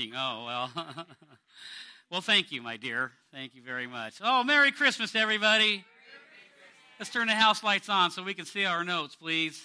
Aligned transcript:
Oh, 0.00 0.44
well. 0.46 0.70
well, 2.10 2.20
thank 2.22 2.50
you, 2.50 2.62
my 2.62 2.78
dear. 2.78 3.12
Thank 3.30 3.54
you 3.54 3.60
very 3.60 3.86
much. 3.86 4.14
Oh, 4.22 4.42
Merry 4.42 4.72
Christmas, 4.72 5.14
everybody. 5.14 5.84
Let's 6.98 7.10
turn 7.10 7.26
the 7.26 7.34
house 7.34 7.62
lights 7.62 7.90
on 7.90 8.10
so 8.10 8.22
we 8.22 8.32
can 8.32 8.46
see 8.46 8.64
our 8.64 8.84
notes, 8.84 9.16
please. 9.16 9.62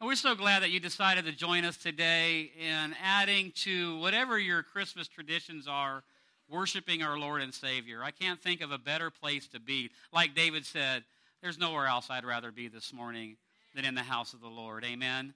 And 0.00 0.06
we're 0.06 0.14
so 0.14 0.36
glad 0.36 0.62
that 0.62 0.70
you 0.70 0.78
decided 0.78 1.24
to 1.24 1.32
join 1.32 1.64
us 1.64 1.76
today 1.76 2.52
in 2.56 2.94
adding 3.02 3.52
to 3.62 3.98
whatever 3.98 4.38
your 4.38 4.62
Christmas 4.62 5.08
traditions 5.08 5.66
are, 5.66 6.04
worshiping 6.48 7.02
our 7.02 7.18
Lord 7.18 7.42
and 7.42 7.52
Savior. 7.52 8.04
I 8.04 8.12
can't 8.12 8.40
think 8.40 8.60
of 8.60 8.70
a 8.70 8.78
better 8.78 9.10
place 9.10 9.48
to 9.48 9.58
be. 9.58 9.90
Like 10.12 10.36
David 10.36 10.64
said, 10.64 11.02
there's 11.42 11.58
nowhere 11.58 11.86
else 11.86 12.10
I'd 12.10 12.24
rather 12.24 12.52
be 12.52 12.68
this 12.68 12.92
morning 12.92 13.38
than 13.74 13.84
in 13.84 13.96
the 13.96 14.02
house 14.02 14.34
of 14.34 14.40
the 14.40 14.46
Lord. 14.46 14.84
Amen. 14.84 15.34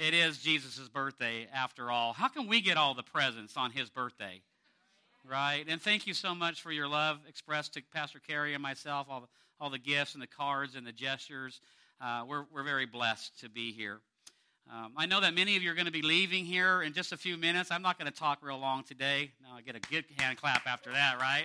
It 0.00 0.14
is 0.14 0.38
Jesus' 0.38 0.88
birthday, 0.88 1.46
after 1.52 1.90
all. 1.90 2.14
How 2.14 2.28
can 2.28 2.46
we 2.46 2.62
get 2.62 2.78
all 2.78 2.94
the 2.94 3.02
presents 3.02 3.58
on 3.58 3.70
his 3.70 3.90
birthday? 3.90 4.40
Right? 5.30 5.66
And 5.68 5.78
thank 5.78 6.06
you 6.06 6.14
so 6.14 6.34
much 6.34 6.62
for 6.62 6.72
your 6.72 6.88
love 6.88 7.18
expressed 7.28 7.74
to 7.74 7.82
Pastor 7.92 8.18
Carey 8.18 8.54
and 8.54 8.62
myself, 8.62 9.08
all 9.10 9.20
the, 9.20 9.26
all 9.60 9.68
the 9.68 9.78
gifts 9.78 10.14
and 10.14 10.22
the 10.22 10.26
cards 10.26 10.74
and 10.74 10.86
the 10.86 10.92
gestures. 10.92 11.60
Uh, 12.00 12.24
we're, 12.26 12.46
we're 12.50 12.62
very 12.62 12.86
blessed 12.86 13.40
to 13.40 13.50
be 13.50 13.72
here. 13.72 13.98
Um, 14.72 14.92
I 14.96 15.04
know 15.04 15.20
that 15.20 15.34
many 15.34 15.54
of 15.58 15.62
you 15.62 15.70
are 15.70 15.74
going 15.74 15.84
to 15.84 15.92
be 15.92 16.00
leaving 16.00 16.46
here 16.46 16.80
in 16.80 16.94
just 16.94 17.12
a 17.12 17.18
few 17.18 17.36
minutes. 17.36 17.70
I'm 17.70 17.82
not 17.82 17.98
going 17.98 18.10
to 18.10 18.18
talk 18.18 18.38
real 18.40 18.58
long 18.58 18.84
today. 18.84 19.32
Now 19.42 19.58
I 19.58 19.60
get 19.60 19.76
a 19.76 19.80
good 19.80 20.06
hand 20.16 20.38
clap 20.38 20.66
after 20.66 20.90
that, 20.92 21.20
right? 21.20 21.44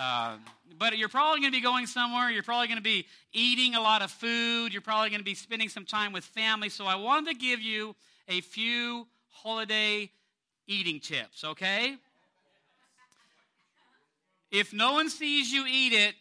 Um, 0.00 0.40
but 0.78 0.98
you're 0.98 1.08
probably 1.08 1.40
going 1.40 1.52
to 1.52 1.58
be 1.58 1.62
going 1.62 1.86
somewhere. 1.86 2.30
You're 2.30 2.42
probably 2.42 2.66
going 2.66 2.78
to 2.78 2.82
be 2.82 3.06
eating 3.32 3.74
a 3.74 3.80
lot 3.80 4.02
of 4.02 4.10
food. 4.10 4.72
You're 4.72 4.82
probably 4.82 5.10
going 5.10 5.20
to 5.20 5.24
be 5.24 5.34
spending 5.34 5.68
some 5.68 5.84
time 5.84 6.12
with 6.12 6.24
family. 6.24 6.68
So 6.68 6.84
I 6.84 6.96
wanted 6.96 7.30
to 7.30 7.38
give 7.38 7.60
you 7.60 7.94
a 8.28 8.40
few 8.40 9.06
holiday 9.30 10.10
eating 10.66 11.00
tips, 11.00 11.44
okay? 11.44 11.96
If 14.50 14.72
no 14.72 14.94
one 14.94 15.10
sees 15.10 15.52
you 15.52 15.64
eat 15.68 15.92
it, 15.92 16.14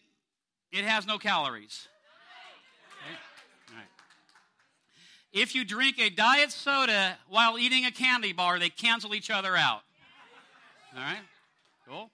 it 0.72 0.86
has 0.86 1.06
no 1.06 1.18
calories. 1.18 1.88
If 5.32 5.56
you 5.56 5.66
drink 5.66 6.00
a 6.00 6.12
diet 6.12 6.52
soda 6.52 7.18
while 7.28 7.58
eating 7.58 7.86
a 7.86 7.92
candy 7.92 8.34
bar, 8.34 8.60
they 8.60 8.70
cancel 8.70 9.16
each 9.16 9.32
other 9.32 9.56
out. 9.56 9.82
All 10.96 11.02
right? 11.02 11.22
Cool? 11.88 12.12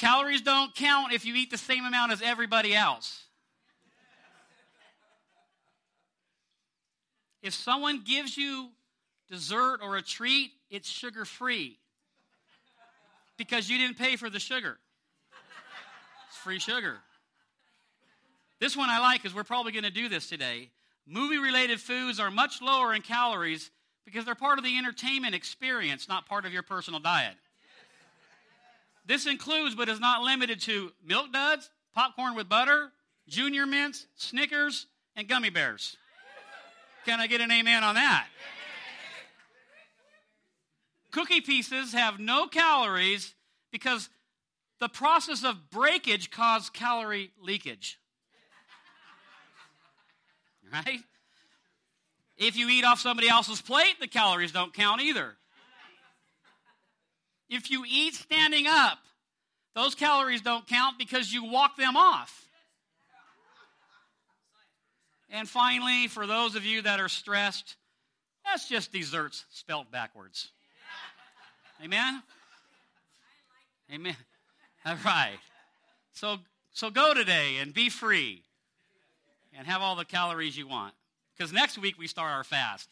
Calories 0.00 0.40
don't 0.40 0.74
count 0.74 1.12
if 1.12 1.26
you 1.26 1.34
eat 1.34 1.50
the 1.50 1.58
same 1.58 1.84
amount 1.84 2.10
as 2.10 2.22
everybody 2.22 2.74
else. 2.74 3.24
If 7.42 7.52
someone 7.52 8.02
gives 8.02 8.34
you 8.34 8.70
dessert 9.30 9.80
or 9.82 9.98
a 9.98 10.02
treat, 10.02 10.52
it's 10.70 10.88
sugar 10.88 11.26
free 11.26 11.76
because 13.36 13.68
you 13.68 13.76
didn't 13.76 13.98
pay 13.98 14.16
for 14.16 14.30
the 14.30 14.40
sugar. 14.40 14.78
It's 16.28 16.38
free 16.38 16.60
sugar. 16.60 16.96
This 18.58 18.74
one 18.74 18.88
I 18.88 19.00
like 19.00 19.22
because 19.22 19.36
we're 19.36 19.44
probably 19.44 19.72
going 19.72 19.84
to 19.84 19.90
do 19.90 20.08
this 20.08 20.30
today. 20.30 20.70
Movie 21.06 21.36
related 21.36 21.78
foods 21.78 22.18
are 22.18 22.30
much 22.30 22.62
lower 22.62 22.94
in 22.94 23.02
calories 23.02 23.70
because 24.06 24.24
they're 24.24 24.34
part 24.34 24.56
of 24.56 24.64
the 24.64 24.78
entertainment 24.78 25.34
experience, 25.34 26.08
not 26.08 26.24
part 26.24 26.46
of 26.46 26.54
your 26.54 26.62
personal 26.62 27.00
diet. 27.00 27.34
This 29.10 29.26
includes, 29.26 29.74
but 29.74 29.88
is 29.88 29.98
not 29.98 30.22
limited 30.22 30.60
to, 30.60 30.92
milk 31.04 31.32
duds, 31.32 31.68
popcorn 31.92 32.36
with 32.36 32.48
butter, 32.48 32.92
junior 33.26 33.66
mints, 33.66 34.06
Snickers, 34.14 34.86
and 35.16 35.26
gummy 35.26 35.50
bears. 35.50 35.96
Can 37.04 37.18
I 37.18 37.26
get 37.26 37.40
an 37.40 37.50
amen 37.50 37.82
on 37.82 37.96
that? 37.96 38.28
Cookie 41.10 41.40
pieces 41.40 41.92
have 41.92 42.20
no 42.20 42.46
calories 42.46 43.34
because 43.72 44.10
the 44.78 44.88
process 44.88 45.42
of 45.42 45.70
breakage 45.70 46.30
causes 46.30 46.70
calorie 46.70 47.32
leakage. 47.42 47.98
Right? 50.72 51.00
If 52.38 52.56
you 52.56 52.68
eat 52.68 52.84
off 52.84 53.00
somebody 53.00 53.28
else's 53.28 53.60
plate, 53.60 53.96
the 53.98 54.06
calories 54.06 54.52
don't 54.52 54.72
count 54.72 55.02
either. 55.02 55.34
If 57.50 57.70
you 57.70 57.84
eat 57.86 58.14
standing 58.14 58.66
up, 58.68 58.98
those 59.74 59.94
calories 59.96 60.40
don't 60.40 60.66
count 60.66 60.98
because 60.98 61.32
you 61.32 61.44
walk 61.44 61.76
them 61.76 61.96
off. 61.96 62.48
And 65.28 65.48
finally, 65.48 66.08
for 66.08 66.26
those 66.26 66.54
of 66.54 66.64
you 66.64 66.82
that 66.82 67.00
are 67.00 67.08
stressed, 67.08 67.76
that's 68.44 68.68
just 68.68 68.92
desserts 68.92 69.44
spelt 69.50 69.90
backwards. 69.90 70.50
Amen? 71.82 72.22
Amen. 73.92 74.16
All 74.86 74.96
right. 75.04 75.38
So, 76.12 76.38
so 76.72 76.90
go 76.90 77.14
today 77.14 77.56
and 77.60 77.74
be 77.74 77.88
free 77.88 78.42
and 79.56 79.66
have 79.66 79.82
all 79.82 79.96
the 79.96 80.04
calories 80.04 80.56
you 80.56 80.68
want. 80.68 80.94
Because 81.36 81.52
next 81.52 81.78
week 81.78 81.98
we 81.98 82.06
start 82.06 82.32
our 82.32 82.44
fast. 82.44 82.88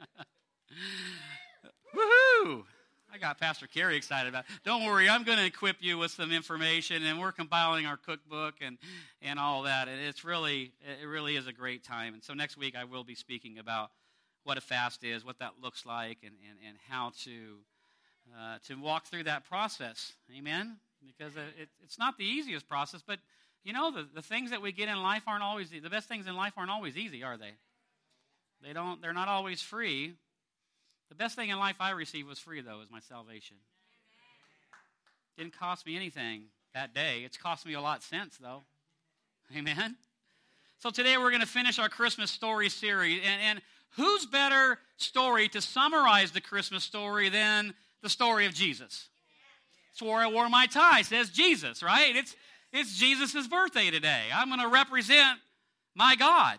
Woohoo! 1.94 2.64
I 3.14 3.18
got 3.18 3.38
Pastor 3.38 3.68
Kerry 3.68 3.96
excited 3.96 4.28
about. 4.28 4.44
It. 4.48 4.64
Don't 4.64 4.84
worry, 4.84 5.08
I'm 5.08 5.22
going 5.22 5.38
to 5.38 5.44
equip 5.44 5.76
you 5.78 5.98
with 5.98 6.10
some 6.10 6.32
information, 6.32 7.04
and 7.04 7.20
we're 7.20 7.30
compiling 7.30 7.86
our 7.86 7.96
cookbook 7.96 8.54
and 8.60 8.76
and 9.22 9.38
all 9.38 9.62
that. 9.62 9.86
And 9.86 10.00
it's 10.00 10.24
really 10.24 10.72
it 11.00 11.06
really 11.06 11.36
is 11.36 11.46
a 11.46 11.52
great 11.52 11.84
time. 11.84 12.14
And 12.14 12.24
so 12.24 12.34
next 12.34 12.56
week 12.56 12.74
I 12.76 12.82
will 12.82 13.04
be 13.04 13.14
speaking 13.14 13.60
about 13.60 13.92
what 14.42 14.58
a 14.58 14.60
fast 14.60 15.04
is, 15.04 15.24
what 15.24 15.38
that 15.38 15.52
looks 15.62 15.86
like, 15.86 16.18
and 16.24 16.34
and, 16.50 16.58
and 16.66 16.76
how 16.88 17.12
to 17.22 17.58
uh, 18.36 18.58
to 18.66 18.74
walk 18.74 19.06
through 19.06 19.24
that 19.24 19.48
process. 19.48 20.14
Amen. 20.36 20.78
Because 21.06 21.36
it, 21.36 21.68
it's 21.84 22.00
not 22.00 22.18
the 22.18 22.24
easiest 22.24 22.68
process, 22.68 23.00
but 23.06 23.20
you 23.62 23.72
know 23.72 23.92
the, 23.92 24.08
the 24.12 24.22
things 24.22 24.50
that 24.50 24.60
we 24.60 24.72
get 24.72 24.88
in 24.88 25.00
life 25.00 25.22
aren't 25.28 25.44
always 25.44 25.70
the 25.70 25.88
best 25.88 26.08
things 26.08 26.26
in 26.26 26.34
life 26.34 26.54
aren't 26.56 26.70
always 26.70 26.96
easy, 26.96 27.22
are 27.22 27.36
they? 27.36 27.52
They 28.60 28.72
don't. 28.72 29.00
They're 29.00 29.12
not 29.12 29.28
always 29.28 29.62
free. 29.62 30.14
The 31.08 31.14
best 31.14 31.36
thing 31.36 31.50
in 31.50 31.58
life 31.58 31.76
I 31.80 31.90
received 31.90 32.28
was 32.28 32.38
free, 32.38 32.60
though, 32.60 32.80
is 32.80 32.90
my 32.90 33.00
salvation. 33.00 33.56
Didn't 35.36 35.58
cost 35.58 35.86
me 35.86 35.96
anything 35.96 36.44
that 36.74 36.94
day. 36.94 37.22
It's 37.24 37.36
cost 37.36 37.66
me 37.66 37.74
a 37.74 37.80
lot 37.80 38.02
since, 38.02 38.36
though. 38.38 38.62
Amen? 39.56 39.96
So 40.78 40.90
today 40.90 41.16
we're 41.16 41.30
going 41.30 41.40
to 41.40 41.46
finish 41.46 41.78
our 41.78 41.88
Christmas 41.88 42.30
story 42.30 42.68
series. 42.68 43.20
And, 43.24 43.40
and 43.42 43.62
whose 43.96 44.26
better 44.26 44.78
story 44.96 45.48
to 45.50 45.60
summarize 45.60 46.30
the 46.32 46.40
Christmas 46.40 46.84
story 46.84 47.28
than 47.28 47.74
the 48.02 48.08
story 48.08 48.46
of 48.46 48.54
Jesus? 48.54 49.08
It's 49.92 50.02
where 50.02 50.16
I 50.16 50.26
wore 50.26 50.48
my 50.48 50.66
tie. 50.66 51.02
Says 51.02 51.30
Jesus, 51.30 51.82
right? 51.82 52.16
It's, 52.16 52.34
it's 52.72 52.98
Jesus' 52.98 53.46
birthday 53.46 53.90
today. 53.90 54.22
I'm 54.34 54.48
going 54.48 54.60
to 54.60 54.68
represent 54.68 55.38
my 55.94 56.16
God. 56.16 56.58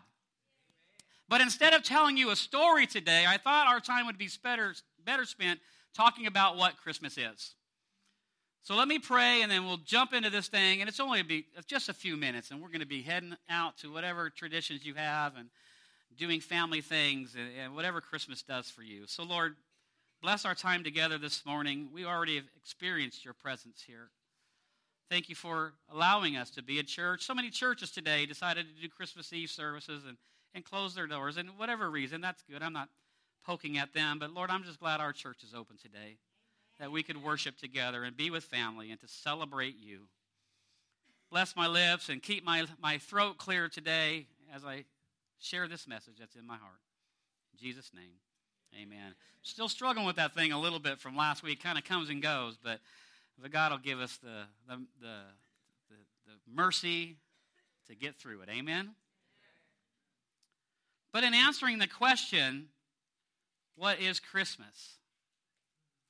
But 1.27 1.41
instead 1.41 1.73
of 1.73 1.83
telling 1.83 2.17
you 2.17 2.29
a 2.29 2.35
story 2.35 2.85
today, 2.85 3.25
I 3.27 3.37
thought 3.37 3.67
our 3.67 3.79
time 3.79 4.05
would 4.05 4.17
be 4.17 4.29
better, 4.43 4.75
better 5.03 5.25
spent 5.25 5.59
talking 5.95 6.27
about 6.27 6.57
what 6.57 6.77
Christmas 6.77 7.17
is. 7.17 7.55
So 8.61 8.75
let 8.75 8.87
me 8.87 8.97
pray, 8.99 9.41
and 9.41 9.51
then 9.51 9.65
we'll 9.65 9.77
jump 9.77 10.13
into 10.13 10.29
this 10.29 10.47
thing. 10.47 10.81
And 10.81 10.89
it's 10.89 10.99
only 10.99 11.21
be, 11.21 11.45
just 11.67 11.89
a 11.89 11.93
few 11.93 12.17
minutes, 12.17 12.51
and 12.51 12.61
we're 12.61 12.69
going 12.69 12.79
to 12.79 12.87
be 12.87 13.01
heading 13.01 13.35
out 13.49 13.77
to 13.77 13.91
whatever 13.91 14.29
traditions 14.29 14.85
you 14.85 14.95
have 14.95 15.35
and 15.37 15.49
doing 16.17 16.39
family 16.39 16.81
things 16.81 17.35
and, 17.35 17.49
and 17.59 17.75
whatever 17.75 18.01
Christmas 18.01 18.41
does 18.41 18.69
for 18.69 18.81
you. 18.81 19.05
So, 19.07 19.23
Lord, 19.23 19.55
bless 20.21 20.45
our 20.45 20.55
time 20.55 20.83
together 20.83 21.17
this 21.17 21.45
morning. 21.45 21.89
We 21.93 22.05
already 22.05 22.35
have 22.35 22.45
experienced 22.57 23.23
your 23.23 23.33
presence 23.33 23.83
here. 23.85 24.09
Thank 25.11 25.29
you 25.29 25.35
for 25.35 25.73
allowing 25.91 26.35
us 26.35 26.49
to 26.51 26.63
be 26.63 26.79
a 26.79 26.83
church. 26.83 27.23
So 27.23 27.35
many 27.35 27.51
churches 27.51 27.91
today 27.91 28.25
decided 28.25 28.65
to 28.75 28.81
do 28.81 28.89
Christmas 28.89 29.31
Eve 29.31 29.51
services 29.51 30.03
and 30.07 30.17
and 30.55 30.63
close 30.63 30.95
their 30.95 31.05
doors. 31.05 31.37
And 31.37 31.49
whatever 31.57 31.91
reason, 31.91 32.21
that's 32.21 32.41
good. 32.49 32.63
I'm 32.63 32.73
not 32.73 32.89
poking 33.45 33.77
at 33.77 33.93
them. 33.93 34.17
But 34.17 34.31
Lord, 34.31 34.49
I'm 34.49 34.63
just 34.63 34.79
glad 34.79 35.01
our 35.01 35.13
church 35.13 35.43
is 35.43 35.53
open 35.53 35.77
today, 35.77 36.17
that 36.79 36.91
we 36.91 37.03
could 37.03 37.21
worship 37.21 37.57
together 37.57 38.03
and 38.03 38.17
be 38.17 38.31
with 38.31 38.45
family 38.45 38.89
and 38.89 38.99
to 39.01 39.07
celebrate 39.07 39.75
you. 39.77 40.07
Bless 41.29 41.55
my 41.55 41.67
lips 41.67 42.09
and 42.09 42.23
keep 42.23 42.43
my, 42.43 42.65
my 42.81 42.97
throat 42.97 43.37
clear 43.37 43.67
today 43.67 44.27
as 44.53 44.63
I 44.63 44.85
share 45.39 45.67
this 45.67 45.87
message 45.87 46.15
that's 46.19 46.35
in 46.35 46.47
my 46.47 46.55
heart. 46.55 46.79
In 47.53 47.59
Jesus' 47.59 47.91
name, 47.93 48.19
amen. 48.81 49.13
Still 49.41 49.69
struggling 49.69 50.05
with 50.05 50.15
that 50.15 50.33
thing 50.33 50.51
a 50.51 50.59
little 50.59 50.79
bit 50.79 50.99
from 50.99 51.17
last 51.17 51.43
week. 51.43 51.61
Kind 51.61 51.77
of 51.77 51.83
comes 51.83 52.09
and 52.09 52.21
goes, 52.21 52.57
but, 52.63 52.79
but 53.41 53.51
God 53.51 53.71
will 53.71 53.79
give 53.79 53.99
us 53.99 54.17
the, 54.17 54.43
the, 54.67 54.75
the, 55.01 55.17
the, 55.89 55.95
the 56.25 56.53
mercy 56.53 57.17
to 57.87 57.95
get 57.95 58.15
through 58.15 58.41
it. 58.41 58.49
Amen? 58.49 58.91
But 61.15 61.23
in 61.23 61.33
answering 61.33 61.79
the 61.79 61.87
question, 61.87 62.65
what 63.77 64.01
is 64.01 64.19
Christmas? 64.19 64.97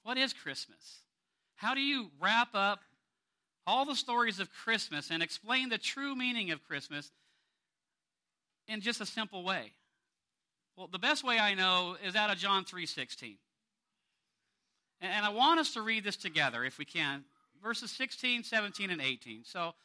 What 0.02 0.18
is 0.18 0.34
Christmas? 0.34 1.02
How 1.57 1.75
do 1.75 1.80
you 1.80 2.10
wrap 2.19 2.48
up 2.56 2.80
all 3.68 3.86
the 3.86 3.94
stories 3.94 4.40
of 4.40 4.50
Christmas 4.52 5.12
and 5.12 5.22
explain 5.22 5.69
the 5.69 5.78
true 5.78 6.16
meaning 6.16 6.50
of 6.50 6.63
Christmas 6.63 7.12
in 8.68 8.81
just 8.81 9.00
a 9.00 9.06
simple 9.06 9.44
way? 9.44 9.74
Well, 10.75 10.88
the 10.88 10.98
best 10.98 11.24
way 11.24 11.38
I 11.38 11.54
know 11.54 11.98
is 12.04 12.16
out 12.16 12.31
of 12.31 12.40
John 12.40 12.66
3:16. 12.66 13.38
And 15.01 15.24
I 15.24 15.30
want 15.30 15.60
us 15.60 15.72
to 15.75 15.84
read 15.84 16.04
this 16.04 16.18
together 16.18 16.63
if 16.63 16.80
we 16.80 16.86
can. 16.86 17.25
Verses 17.62 17.92
16, 17.92 18.42
17, 18.42 18.90
and 18.90 19.01
18. 19.01 19.44
So, 19.44 19.75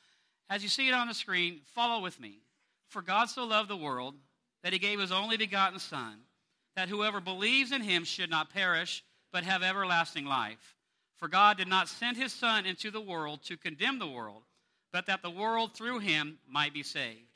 as 0.48 0.62
you 0.62 0.70
see 0.70 0.88
it 0.88 0.94
on 0.94 1.08
the 1.08 1.14
screen, 1.14 1.60
follow 1.66 2.00
with 2.00 2.18
me. 2.18 2.40
For 2.88 3.02
God 3.02 3.26
so 3.26 3.44
loved 3.44 3.68
the 3.68 3.76
world 3.76 4.14
that 4.62 4.72
he 4.72 4.78
gave 4.78 5.00
his 5.00 5.12
only 5.12 5.36
begotten 5.36 5.78
Son, 5.78 6.18
that 6.76 6.88
whoever 6.88 7.20
believes 7.20 7.72
in 7.72 7.82
him 7.82 8.04
should 8.04 8.30
not 8.30 8.52
perish, 8.52 9.02
but 9.32 9.44
have 9.44 9.62
everlasting 9.62 10.24
life. 10.26 10.76
For 11.16 11.28
God 11.28 11.58
did 11.58 11.68
not 11.68 11.88
send 11.88 12.16
his 12.16 12.32
Son 12.32 12.66
into 12.66 12.90
the 12.90 13.00
world 13.00 13.42
to 13.44 13.56
condemn 13.56 13.98
the 13.98 14.08
world, 14.08 14.42
but 14.92 15.06
that 15.06 15.22
the 15.22 15.30
world 15.30 15.74
through 15.74 15.98
him 15.98 16.38
might 16.48 16.74
be 16.74 16.82
saved. 16.82 17.28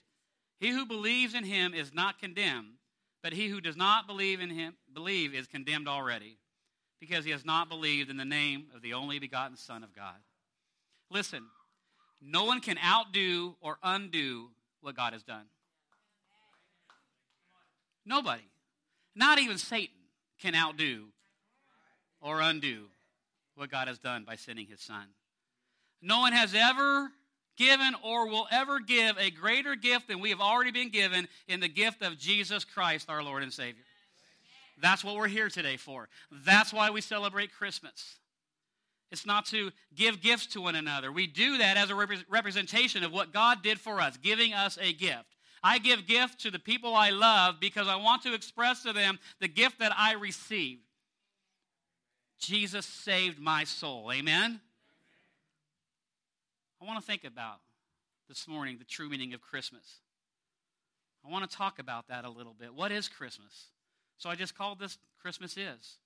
He 0.59 0.71
who 0.71 0.87
believes 0.87 1.35
in 1.35 1.45
him 1.45 1.75
is 1.75 1.93
not 1.93 2.19
condemned, 2.19 2.75
but 3.23 3.33
he 3.33 3.49
who 3.49 3.61
does 3.61 3.77
not 3.77 4.07
believe 4.07 4.41
in 4.41 4.51
him 4.51 4.75
believe 4.93 5.35
is 5.35 5.47
condemned 5.47 5.89
already, 5.89 6.39
because 7.01 7.25
he 7.25 7.31
has 7.31 7.45
not 7.45 7.69
believed 7.69 8.11
in 8.11 8.17
the 8.17 8.25
name 8.25 8.67
of 8.75 8.83
the 8.83 8.95
only 8.95 9.19
begotten 9.19 9.57
Son 9.57 9.85
of 9.85 9.95
God. 9.95 10.17
Listen, 11.11 11.45
no 12.21 12.45
one 12.45 12.61
can 12.61 12.79
outdo 12.79 13.57
or 13.61 13.79
undo 13.83 14.49
what 14.81 14.97
God 14.97 15.13
has 15.13 15.23
done. 15.23 15.45
Nobody, 18.07 18.49
not 19.15 19.39
even 19.39 19.59
Satan, 19.59 19.95
can 20.41 20.55
outdo 20.55 21.07
or 22.21 22.41
undo 22.41 22.87
what 23.55 23.71
God 23.71 23.89
has 23.89 23.99
done 23.99 24.25
by 24.25 24.37
sending 24.37 24.67
his 24.67 24.81
Son. 24.81 25.07
No 26.03 26.21
one 26.21 26.33
has 26.33 26.55
ever 26.55 27.11
given 27.57 27.95
or 28.03 28.29
will 28.29 28.47
ever 28.51 28.81
give 28.81 29.17
a 29.19 29.31
greater 29.31 29.77
gift 29.77 30.09
than 30.09 30.21
we 30.21 30.31
have 30.31 30.41
already 30.41 30.71
been 30.71 30.91
given 30.91 31.29
in 31.49 31.61
the 31.61 31.69
gift 31.69 32.03
of 32.03 32.19
Jesus 32.19 32.65
Christ, 32.65 33.09
our 33.09 33.23
Lord 33.23 33.43
and 33.43 33.53
Savior. 33.53 33.85
That's 34.81 35.05
what 35.05 35.15
we're 35.17 35.29
here 35.29 35.49
today 35.49 35.77
for. 35.77 36.09
That's 36.31 36.73
why 36.73 36.91
we 36.91 37.01
celebrate 37.01 37.55
Christmas. 37.55 38.19
It's 39.13 39.25
not 39.25 39.47
to 39.47 39.71
give 39.95 40.21
gifts 40.21 40.47
to 40.49 40.61
one 40.61 40.75
another. 40.75 41.13
We 41.13 41.29
do 41.29 41.59
that 41.59 41.77
as 41.77 41.91
a 41.91 41.95
rep- 41.95 42.25
representation 42.29 43.05
of 43.05 43.13
what 43.13 43.33
God 43.33 43.63
did 43.63 43.79
for 43.79 44.01
us, 44.01 44.17
giving 44.17 44.53
us 44.53 44.77
a 44.81 44.93
gift. 44.93 45.34
I 45.67 45.79
give 45.79 46.07
gifts 46.07 46.43
to 46.43 46.51
the 46.51 46.59
people 46.59 46.95
I 46.95 47.09
love 47.09 47.59
because 47.59 47.89
I 47.89 47.97
want 47.97 48.23
to 48.25 48.35
express 48.35 48.83
to 48.83 48.93
them 48.93 49.19
the 49.41 49.49
gift 49.49 49.79
that 49.79 49.93
I 49.97 50.13
received. 50.13 50.83
Jesus 52.39 52.85
saved 52.85 53.41
my 53.41 53.65
soul. 53.65 54.13
Amen? 54.13 54.61
I 56.83 56.85
want 56.85 57.01
to 57.01 57.07
think 57.07 57.25
about 57.25 57.61
this 58.29 58.47
morning 58.47 58.77
the 58.77 58.85
true 58.85 59.09
meaning 59.09 59.33
of 59.33 59.41
Christmas. 59.41 60.01
I 61.27 61.33
want 61.33 61.51
to 61.51 61.57
talk 61.57 61.79
about 61.79 62.09
that 62.09 62.27
a 62.27 62.31
little 62.31 62.53
bit. 62.53 62.75
What 62.75 62.93
is 62.93 63.09
Christmas? 63.09 63.69
So 64.19 64.29
I 64.29 64.35
just 64.35 64.55
called 64.55 64.79
this 64.79 64.99
Christmas 65.19 65.57
is. 65.57 65.97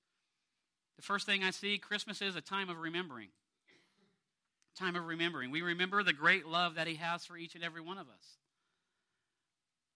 The 0.95 1.03
first 1.03 1.27
thing 1.27 1.43
I 1.43 1.51
see, 1.51 1.79
Christmas 1.79 2.23
is 2.23 2.37
a 2.37 2.41
time 2.41 2.71
of 2.71 2.79
remembering. 2.79 3.31
Time 4.77 4.95
of 4.95 5.05
remembering. 5.05 5.51
We 5.51 5.63
remember 5.63 6.05
the 6.05 6.13
great 6.13 6.47
love 6.47 6.77
that 6.77 6.87
He 6.87 6.95
has 6.95 7.27
for 7.27 7.37
each 7.37 7.57
and 7.57 7.65
every 7.65 7.81
one 7.81 7.99
of 7.99 8.07
us. 8.07 8.39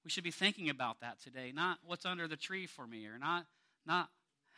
We 0.04 0.10
should 0.10 0.24
be 0.24 0.30
thinking 0.30 0.68
about 0.68 1.00
that 1.00 1.20
today, 1.22 1.52
not 1.54 1.78
what's 1.84 2.04
under 2.04 2.26
the 2.26 2.36
tree 2.36 2.66
for 2.66 2.86
me, 2.86 3.06
or 3.06 3.18
not, 3.18 3.46
not 3.86 4.08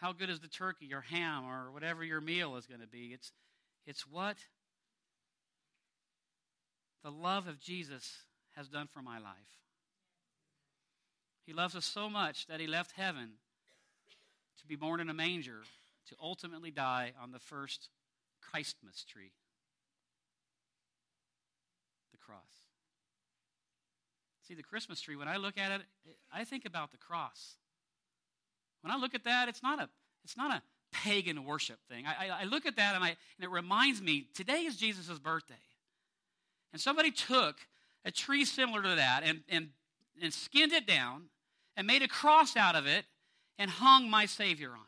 how 0.01 0.13
good 0.13 0.31
is 0.31 0.41
the 0.41 0.49
turkey 0.49 0.93
or 0.93 1.03
ham 1.03 1.45
or 1.45 1.71
whatever 1.71 2.03
your 2.03 2.21
meal 2.21 2.57
is 2.57 2.67
going 2.67 2.81
to 2.81 2.87
be. 2.87 3.11
It's, 3.13 3.33
it's 3.87 4.07
what 4.07 4.37
the 7.03 7.11
love 7.11 7.47
of 7.47 7.61
Jesus 7.61 8.11
has 8.57 8.69
done 8.69 8.87
for 8.87 9.03
my 9.03 9.19
life. 9.19 9.35
He 11.47 11.53
loves 11.53 11.77
us 11.77 11.85
so 11.85 12.09
much 12.09 12.47
that 12.47 12.61
he 12.61 12.67
left 12.67 12.93
heaven 12.93 13.33
to 14.61 14.67
be 14.67 14.77
born 14.77 15.01
in 15.01 15.11
a 15.11 15.15
manger 15.15 15.63
to 16.09 16.17
ultimately 16.23 16.71
die 16.71 17.13
on 17.23 17.33
the 17.33 17.39
first 17.39 17.91
Christmas 18.41 19.05
tree 19.05 19.33
the 22.13 22.19
cross. 22.19 22.64
See, 24.47 24.55
the 24.55 24.63
Christmas 24.63 25.01
tree, 25.01 25.17
when 25.17 25.29
I 25.29 25.39
look 25.39 25.57
at 25.57 25.71
it, 25.71 25.81
I 26.33 26.45
think 26.45 26.67
about 26.67 26.93
the 26.93 26.99
cross. 26.99 27.57
When 28.83 28.91
I 28.91 28.97
look 28.97 29.15
at 29.15 29.25
that, 29.25 29.49
it's 29.49 29.63
not 29.63 29.81
a, 29.81 29.89
it's 30.23 30.37
not 30.37 30.55
a 30.55 30.63
pagan 30.93 31.45
worship 31.45 31.79
thing. 31.89 32.05
I, 32.07 32.29
I, 32.29 32.43
I 32.43 32.45
look 32.45 32.67
at 32.67 32.77
that 32.77 32.95
and, 32.95 33.03
I, 33.03 33.09
and 33.09 33.43
it 33.43 33.51
reminds 33.51 34.03
me 34.03 34.29
today 34.35 34.65
is 34.65 34.77
Jesus' 34.77 35.19
birthday. 35.19 35.55
And 36.73 36.81
somebody 36.81 37.11
took 37.11 37.57
a 38.05 38.11
tree 38.11 38.45
similar 38.45 38.83
to 38.83 38.97
that 38.97 39.23
and, 39.25 39.41
and, 39.49 39.69
and 40.23 40.33
skinned 40.33 40.73
it 40.73 40.87
down 40.87 41.25
and 41.77 41.87
made 41.87 42.03
a 42.03 42.09
cross 42.09 42.57
out 42.57 42.77
of 42.77 42.87
it 42.87 43.05
and 43.59 43.71
hung 43.71 44.11
my 44.11 44.27
Savior 44.27 44.71
on 44.71 44.77
it. 44.77 44.81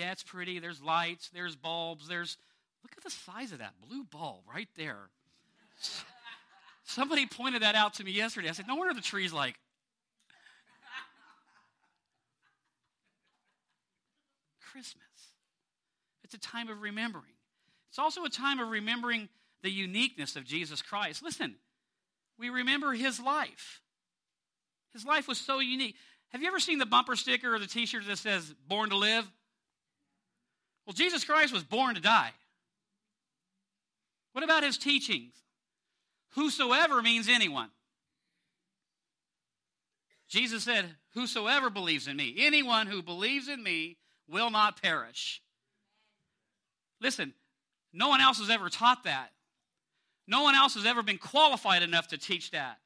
Yeah, 0.00 0.12
it's 0.12 0.22
pretty. 0.22 0.60
There's 0.60 0.80
lights, 0.80 1.28
there's 1.34 1.56
bulbs, 1.56 2.08
there's. 2.08 2.38
Look 2.84 2.92
at 2.96 3.02
the 3.02 3.10
size 3.10 3.52
of 3.52 3.58
that 3.58 3.74
blue 3.86 4.04
bulb 4.04 4.44
right 4.50 4.68
there. 4.76 5.10
Somebody 6.88 7.26
pointed 7.26 7.60
that 7.60 7.74
out 7.74 7.94
to 7.94 8.04
me 8.04 8.12
yesterday. 8.12 8.48
I 8.48 8.52
said, 8.52 8.66
No 8.66 8.74
wonder 8.74 8.94
the 8.94 9.02
tree's 9.02 9.30
like. 9.32 9.56
Christmas. 14.72 15.02
It's 16.24 16.32
a 16.32 16.38
time 16.38 16.70
of 16.70 16.80
remembering. 16.80 17.34
It's 17.90 17.98
also 17.98 18.24
a 18.24 18.30
time 18.30 18.58
of 18.58 18.68
remembering 18.68 19.28
the 19.62 19.70
uniqueness 19.70 20.34
of 20.34 20.44
Jesus 20.44 20.80
Christ. 20.80 21.22
Listen, 21.22 21.56
we 22.38 22.48
remember 22.48 22.92
his 22.92 23.20
life. 23.20 23.82
His 24.94 25.04
life 25.04 25.28
was 25.28 25.36
so 25.36 25.58
unique. 25.60 25.94
Have 26.30 26.40
you 26.40 26.48
ever 26.48 26.60
seen 26.60 26.78
the 26.78 26.86
bumper 26.86 27.16
sticker 27.16 27.54
or 27.54 27.58
the 27.58 27.66
t 27.66 27.84
shirt 27.84 28.06
that 28.06 28.16
says, 28.16 28.54
Born 28.66 28.88
to 28.90 28.96
Live? 28.96 29.30
Well, 30.86 30.94
Jesus 30.94 31.24
Christ 31.24 31.52
was 31.52 31.64
born 31.64 31.96
to 31.96 32.00
die. 32.00 32.30
What 34.32 34.42
about 34.42 34.62
his 34.62 34.78
teachings? 34.78 35.34
Whosoever 36.34 37.02
means 37.02 37.28
anyone. 37.28 37.70
Jesus 40.28 40.64
said, 40.64 40.84
Whosoever 41.14 41.70
believes 41.70 42.06
in 42.06 42.16
me, 42.16 42.34
anyone 42.38 42.86
who 42.86 43.02
believes 43.02 43.48
in 43.48 43.62
me 43.62 43.96
will 44.28 44.50
not 44.50 44.80
perish. 44.80 45.42
Listen, 47.00 47.32
no 47.92 48.08
one 48.08 48.20
else 48.20 48.38
has 48.38 48.50
ever 48.50 48.68
taught 48.68 49.04
that. 49.04 49.30
No 50.26 50.42
one 50.42 50.54
else 50.54 50.74
has 50.74 50.84
ever 50.84 51.02
been 51.02 51.18
qualified 51.18 51.82
enough 51.82 52.08
to 52.08 52.18
teach 52.18 52.50
that. 52.50 52.78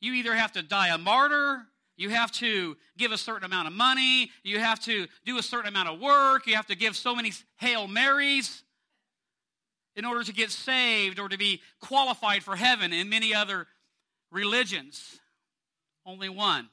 You 0.00 0.12
either 0.14 0.34
have 0.34 0.52
to 0.52 0.62
die 0.62 0.88
a 0.88 0.98
martyr, 0.98 1.66
you 1.96 2.10
have 2.10 2.30
to 2.32 2.76
give 2.98 3.12
a 3.12 3.18
certain 3.18 3.44
amount 3.44 3.68
of 3.68 3.72
money, 3.72 4.30
you 4.42 4.58
have 4.58 4.80
to 4.80 5.06
do 5.24 5.38
a 5.38 5.42
certain 5.42 5.68
amount 5.68 5.88
of 5.88 6.00
work, 6.00 6.46
you 6.46 6.54
have 6.56 6.66
to 6.66 6.76
give 6.76 6.96
so 6.96 7.14
many 7.14 7.32
Hail 7.56 7.88
Marys 7.88 8.63
in 9.96 10.04
order 10.04 10.24
to 10.24 10.32
get 10.32 10.50
saved 10.50 11.18
or 11.18 11.28
to 11.28 11.38
be 11.38 11.62
qualified 11.80 12.42
for 12.42 12.56
heaven 12.56 12.92
in 12.92 13.08
many 13.08 13.34
other 13.34 13.66
religions. 14.30 15.20
Only 16.04 16.28
one. 16.28 16.68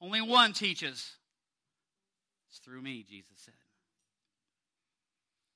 Only 0.00 0.20
one 0.20 0.52
teaches. 0.52 1.12
It's 2.50 2.58
through 2.58 2.82
me, 2.82 3.04
Jesus 3.08 3.32
said. 3.36 3.54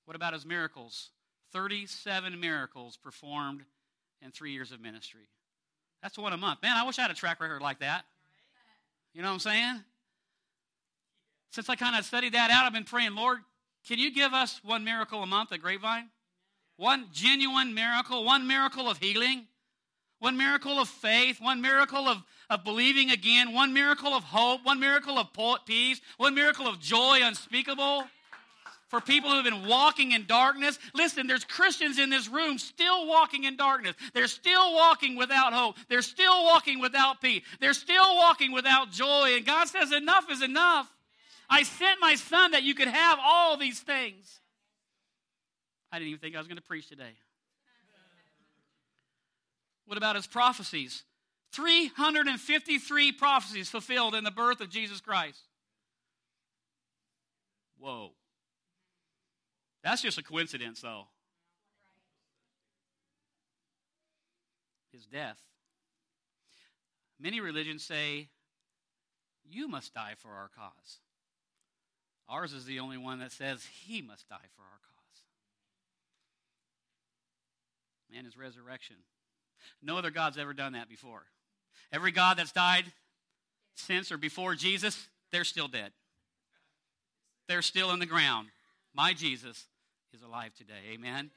What 0.04 0.16
about 0.16 0.32
his 0.32 0.44
miracles? 0.44 1.10
37 1.52 2.38
miracles 2.40 2.96
performed 2.96 3.62
in 4.20 4.30
three 4.30 4.52
years 4.52 4.72
of 4.72 4.80
ministry. 4.80 5.28
That's 6.02 6.18
one 6.18 6.32
a 6.32 6.36
month. 6.36 6.62
Man, 6.62 6.76
I 6.76 6.84
wish 6.84 6.98
I 6.98 7.02
had 7.02 7.10
a 7.10 7.14
track 7.14 7.40
record 7.40 7.62
like 7.62 7.80
that. 7.80 8.04
You 9.14 9.22
know 9.22 9.28
what 9.28 9.34
I'm 9.34 9.40
saying? 9.40 9.80
Since 11.50 11.68
I 11.68 11.76
kind 11.76 11.96
of 11.96 12.04
studied 12.04 12.32
that 12.32 12.50
out, 12.50 12.64
I've 12.64 12.72
been 12.72 12.84
praying, 12.84 13.14
Lord, 13.14 13.38
can 13.86 13.98
you 13.98 14.12
give 14.12 14.32
us 14.32 14.60
one 14.64 14.84
miracle 14.84 15.22
a 15.22 15.26
month 15.26 15.52
at 15.52 15.60
Grapevine? 15.60 16.08
One 16.76 17.06
genuine 17.12 17.74
miracle, 17.74 18.24
one 18.24 18.46
miracle 18.46 18.88
of 18.88 18.98
healing, 18.98 19.46
one 20.18 20.36
miracle 20.36 20.78
of 20.78 20.88
faith, 20.88 21.40
one 21.40 21.60
miracle 21.60 22.08
of, 22.08 22.22
of 22.48 22.64
believing 22.64 23.10
again, 23.10 23.52
one 23.52 23.72
miracle 23.72 24.14
of 24.14 24.24
hope, 24.24 24.64
one 24.64 24.80
miracle 24.80 25.18
of 25.18 25.28
peace, 25.66 26.00
one 26.16 26.34
miracle 26.34 26.66
of 26.66 26.80
joy 26.80 27.20
unspeakable 27.22 28.04
for 28.92 29.00
people 29.00 29.30
who 29.30 29.36
have 29.36 29.44
been 29.46 29.66
walking 29.66 30.12
in 30.12 30.26
darkness. 30.26 30.78
Listen, 30.92 31.26
there's 31.26 31.46
Christians 31.46 31.98
in 31.98 32.10
this 32.10 32.28
room 32.28 32.58
still 32.58 33.06
walking 33.06 33.44
in 33.44 33.56
darkness. 33.56 33.96
They're 34.12 34.26
still 34.26 34.74
walking 34.74 35.16
without 35.16 35.54
hope. 35.54 35.78
They're 35.88 36.02
still 36.02 36.44
walking 36.44 36.78
without 36.78 37.22
peace. 37.22 37.42
They're 37.58 37.72
still 37.72 38.16
walking 38.16 38.52
without 38.52 38.92
joy. 38.92 39.32
And 39.34 39.46
God 39.46 39.68
says, 39.68 39.92
Enough 39.92 40.30
is 40.30 40.42
enough. 40.42 40.92
I 41.48 41.62
sent 41.62 42.00
my 42.02 42.16
son 42.16 42.50
that 42.50 42.64
you 42.64 42.74
could 42.74 42.88
have 42.88 43.18
all 43.18 43.56
these 43.56 43.80
things. 43.80 44.41
I 45.92 45.98
didn't 45.98 46.08
even 46.08 46.20
think 46.20 46.34
I 46.34 46.38
was 46.38 46.48
going 46.48 46.56
to 46.56 46.62
preach 46.62 46.88
today. 46.88 47.12
What 49.86 49.98
about 49.98 50.16
his 50.16 50.26
prophecies? 50.26 51.04
353 51.52 53.12
prophecies 53.12 53.68
fulfilled 53.68 54.14
in 54.14 54.24
the 54.24 54.30
birth 54.30 54.62
of 54.62 54.70
Jesus 54.70 55.02
Christ. 55.02 55.40
Whoa. 57.78 58.12
That's 59.84 60.00
just 60.00 60.16
a 60.16 60.22
coincidence, 60.22 60.80
though. 60.80 61.08
His 64.92 65.04
death. 65.04 65.38
Many 67.20 67.40
religions 67.40 67.84
say, 67.84 68.28
You 69.44 69.68
must 69.68 69.92
die 69.92 70.14
for 70.16 70.30
our 70.30 70.48
cause. 70.56 71.00
Ours 72.28 72.52
is 72.52 72.64
the 72.64 72.80
only 72.80 72.96
one 72.96 73.18
that 73.18 73.32
says 73.32 73.66
he 73.84 74.00
must 74.00 74.28
die 74.28 74.48
for 74.56 74.62
our 74.62 74.78
cause. 74.80 74.91
And 78.16 78.26
his 78.26 78.36
resurrection. 78.36 78.96
No 79.82 79.96
other 79.96 80.10
God's 80.10 80.38
ever 80.38 80.52
done 80.52 80.74
that 80.74 80.88
before. 80.88 81.22
Every 81.92 82.12
God 82.12 82.36
that's 82.36 82.52
died 82.52 82.84
since 83.74 84.12
or 84.12 84.18
before 84.18 84.54
Jesus, 84.54 85.08
they're 85.30 85.44
still 85.44 85.68
dead. 85.68 85.92
They're 87.48 87.62
still 87.62 87.90
in 87.90 87.98
the 87.98 88.06
ground. 88.06 88.48
My 88.94 89.12
Jesus 89.14 89.66
is 90.14 90.22
alive 90.22 90.52
today. 90.54 90.92
Amen. 90.92 91.30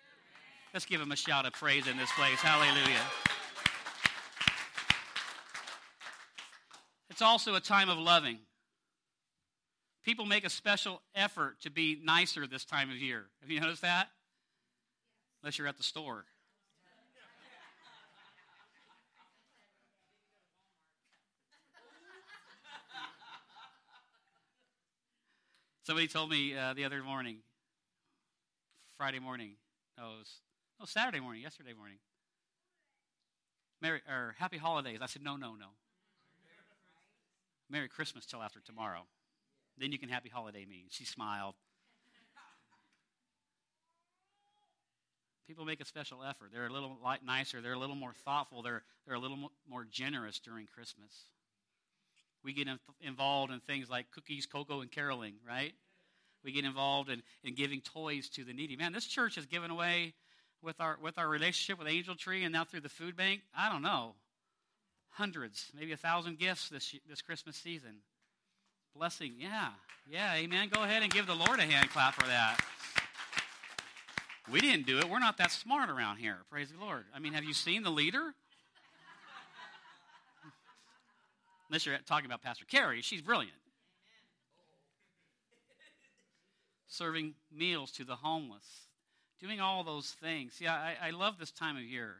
Let's 0.74 0.86
give 0.86 1.00
him 1.00 1.12
a 1.12 1.15
shout 1.15 1.46
of 1.46 1.53
praise 1.53 1.88
in 1.88 1.98
this 1.98 2.12
place. 2.12 2.39
Hallelujah. 2.39 3.01
It's 7.10 7.22
also 7.22 7.55
a 7.55 7.62
time 7.62 7.89
of 7.89 7.98
loving. 7.98 8.39
People 10.03 10.25
make 10.25 10.46
a 10.46 10.50
special 10.50 11.01
effort 11.15 11.62
to 11.62 11.72
be 11.72 12.00
nicer 12.03 12.46
this 12.46 12.65
time 12.65 12.91
of 12.91 12.98
year. 12.98 13.25
Have 13.41 13.50
you 13.50 13.62
noticed 13.62 13.82
that? 13.82 14.10
Unless 15.41 15.58
you're 15.58 15.67
at 15.67 15.77
the 15.77 15.84
store. 15.84 16.25
Somebody 25.86 26.08
told 26.08 26.32
me 26.32 26.58
uh, 26.58 26.74
the 26.74 26.84
other 26.84 27.04
morning, 27.04 27.38
Friday 28.98 29.20
morning, 29.20 29.51
no, 30.00 30.06
it 30.06 30.18
was, 30.18 30.32
no, 30.80 30.86
Saturday 30.88 31.20
morning, 31.20 31.44
yesterday 31.44 31.74
morning. 31.77 31.98
Merry, 33.84 34.01
or 34.10 34.34
Happy 34.39 34.58
Holidays. 34.58 34.98
I 35.04 35.06
said, 35.06 35.22
no, 35.22 35.36
no, 35.36 35.54
no. 35.54 35.68
Merry 37.70 37.88
Christmas 37.88 38.25
till 38.25 38.42
after 38.42 38.60
tomorrow. 38.62 39.01
Then 39.77 39.92
you 39.92 40.00
can 40.00 40.10
Happy 40.10 40.27
Holiday 40.27 40.65
me. 40.65 40.86
She 40.89 41.06
smiled. 41.06 41.54
People 45.48 45.65
make 45.65 45.82
a 45.82 45.86
special 45.86 46.24
effort. 46.24 46.50
They're 46.51 46.65
a 46.65 46.74
little 46.74 46.98
nicer. 47.24 47.62
They're 47.62 47.74
a 47.74 47.80
little 47.80 47.96
more 47.96 48.13
thoughtful. 48.25 48.63
They're, 48.63 48.82
they're 49.06 49.18
a 49.18 49.20
little 49.20 49.51
more 49.70 49.86
generous 49.86 50.39
during 50.39 50.65
Christmas. 50.65 51.25
We 52.46 52.54
get 52.54 52.68
involved 53.02 53.52
in 53.52 53.60
things 53.60 53.90
like 53.90 54.12
cookies, 54.12 54.46
cocoa, 54.46 54.82
and 54.82 54.92
caroling, 54.92 55.34
right? 55.48 55.74
We 56.44 56.52
get 56.52 56.64
involved 56.64 57.10
in, 57.10 57.24
in 57.44 57.56
giving 57.56 57.82
toys 57.82 58.30
to 58.30 58.44
the 58.44 58.54
needy. 58.54 58.75
Man, 58.75 58.94
this 58.94 59.08
church 59.08 59.34
has 59.36 59.48
given 59.48 59.72
away 59.72 60.14
with 60.62 60.80
our 60.80 60.98
with 61.02 61.18
our 61.18 61.28
relationship 61.28 61.80
with 61.80 61.88
Angel 61.88 62.14
Tree 62.16 62.44
and 62.44 62.54
now 62.54 62.64
through 62.64 62.82
the 62.82 62.90
food 62.90 63.18
bank. 63.18 63.42
I 63.58 63.72
don't 63.72 63.82
know, 63.82 64.14
hundreds, 65.10 65.72
maybe 65.78 65.92
a 65.92 65.98
thousand 65.98 66.38
gifts 66.38 66.70
this 66.70 66.96
this 67.10 67.24
Christmas 67.24 67.56
season. 67.56 67.98
Blessing, 68.96 69.34
yeah, 69.40 69.70
yeah, 70.08 70.36
amen. 70.36 70.70
Go 70.72 70.84
ahead 70.84 71.02
and 71.02 71.12
give 71.12 71.25
the 71.25 71.36
Lord 71.36 71.60
a 71.60 71.64
hand 71.64 71.90
clap 71.90 72.14
for 72.14 72.28
that. 72.28 72.60
We 74.52 74.62
didn't 74.62 74.86
do 74.86 75.00
it. 75.00 75.10
We're 75.10 75.20
not 75.20 75.38
that 75.38 75.52
smart 75.52 75.90
around 75.90 76.18
here. 76.18 76.38
Praise 76.52 76.70
the 76.70 76.80
Lord. 76.80 77.06
I 77.14 77.18
mean, 77.18 77.34
have 77.34 77.44
you 77.44 77.54
seen 77.54 77.82
the 77.82 77.90
leader? 77.90 78.36
Unless 81.69 81.86
you're 81.86 81.98
talking 82.05 82.25
about 82.25 82.41
Pastor 82.41 82.65
Carrie, 82.65 83.01
she's 83.01 83.22
brilliant. 83.22 83.57
Serving 86.88 87.34
meals 87.51 87.91
to 87.93 88.03
the 88.03 88.15
homeless, 88.15 88.65
doing 89.39 89.60
all 89.60 89.84
those 89.84 90.12
things. 90.22 90.53
See, 90.53 90.67
I, 90.67 90.95
I 91.01 91.10
love 91.10 91.38
this 91.39 91.51
time 91.51 91.75
of 91.75 91.84
year. 91.84 92.17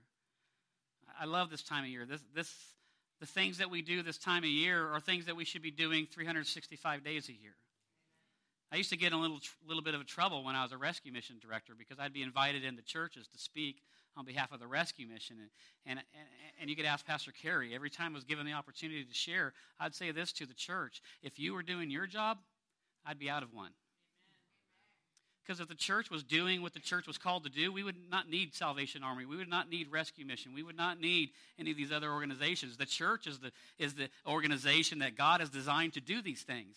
I 1.19 1.25
love 1.25 1.49
this 1.49 1.63
time 1.63 1.83
of 1.83 1.89
year. 1.89 2.05
This, 2.05 2.21
this, 2.33 2.53
the 3.19 3.25
things 3.25 3.59
that 3.59 3.69
we 3.69 3.81
do 3.81 4.01
this 4.01 4.17
time 4.17 4.43
of 4.43 4.49
year 4.49 4.89
are 4.89 4.99
things 4.99 5.25
that 5.27 5.35
we 5.35 5.45
should 5.45 5.61
be 5.61 5.71
doing 5.71 6.07
365 6.11 7.03
days 7.03 7.29
a 7.29 7.33
year. 7.33 7.55
I 8.71 8.77
used 8.77 8.89
to 8.89 8.97
get 8.97 9.13
in 9.13 9.19
a 9.19 9.21
little, 9.21 9.39
little 9.65 9.83
bit 9.83 9.93
of 9.93 10.01
a 10.01 10.03
trouble 10.03 10.43
when 10.43 10.55
I 10.55 10.63
was 10.63 10.71
a 10.71 10.77
rescue 10.77 11.13
mission 11.13 11.37
director 11.39 11.73
because 11.77 11.99
I'd 11.99 12.13
be 12.13 12.23
invited 12.23 12.65
into 12.65 12.81
churches 12.81 13.27
to 13.27 13.39
speak 13.39 13.83
on 14.17 14.25
behalf 14.25 14.51
of 14.51 14.60
the 14.60 14.67
rescue 14.67 15.07
mission. 15.07 15.38
And, 15.86 16.00
and, 16.00 16.00
and, 16.60 16.69
you 16.69 16.75
could 16.75 16.86
ask 16.86 17.05
Pastor 17.05 17.31
Carey, 17.31 17.75
every 17.75 17.89
time 17.89 18.13
I 18.13 18.15
was 18.15 18.24
given 18.24 18.45
the 18.45 18.53
opportunity 18.53 19.03
to 19.03 19.13
share, 19.13 19.53
I'd 19.79 19.93
say 19.93 20.12
this 20.12 20.31
to 20.34 20.45
the 20.45 20.53
church 20.53 21.01
if 21.22 21.39
you 21.39 21.53
were 21.53 21.63
doing 21.63 21.89
your 21.89 22.07
job, 22.07 22.38
I'd 23.05 23.19
be 23.19 23.29
out 23.29 23.43
of 23.43 23.53
one. 23.53 23.72
Because 25.45 25.60
if 25.60 25.67
the 25.67 25.75
church 25.75 26.10
was 26.10 26.24
doing 26.24 26.63
what 26.63 26.74
the 26.74 26.79
church 26.79 27.05
was 27.05 27.19
called 27.19 27.43
to 27.43 27.51
do, 27.51 27.72
we 27.72 27.84
would 27.84 28.10
not 28.10 28.27
need 28.27 28.55
Salvation 28.55 29.03
Army. 29.03 29.25
We 29.25 29.38
would 29.38 29.50
not 29.50 29.69
need 29.69 29.91
Rescue 29.91 30.25
Mission. 30.25 30.55
We 30.55 30.63
would 30.63 30.77
not 30.77 31.00
need 31.00 31.29
any 31.60 31.69
of 31.69 31.77
these 31.77 31.91
other 31.91 32.12
organizations. 32.12 32.77
The 32.77 32.86
church 32.88 33.27
is 33.27 33.38
the, 33.39 33.51
is 33.77 33.93
the 33.93 34.10
organization 34.25 35.00
that 35.00 35.15
God 35.15 35.41
has 35.41 35.51
designed 35.51 35.93
to 35.93 36.01
do 36.01 36.24
these 36.24 36.41
things. 36.41 36.75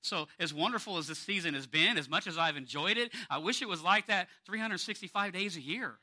So, 0.00 0.26
as 0.40 0.54
wonderful 0.54 0.96
as 0.98 1.06
this 1.06 1.18
season 1.18 1.54
has 1.54 1.66
been, 1.66 1.98
as 1.98 2.08
much 2.08 2.26
as 2.26 2.38
I've 2.38 2.56
enjoyed 2.56 2.96
it, 2.96 3.12
I 3.30 3.38
wish 3.38 3.62
it 3.62 3.68
was 3.68 3.82
like 3.82 4.06
that 4.06 4.28
365 4.46 5.32
days 5.32 5.56
a 5.56 5.60
year. 5.60 5.98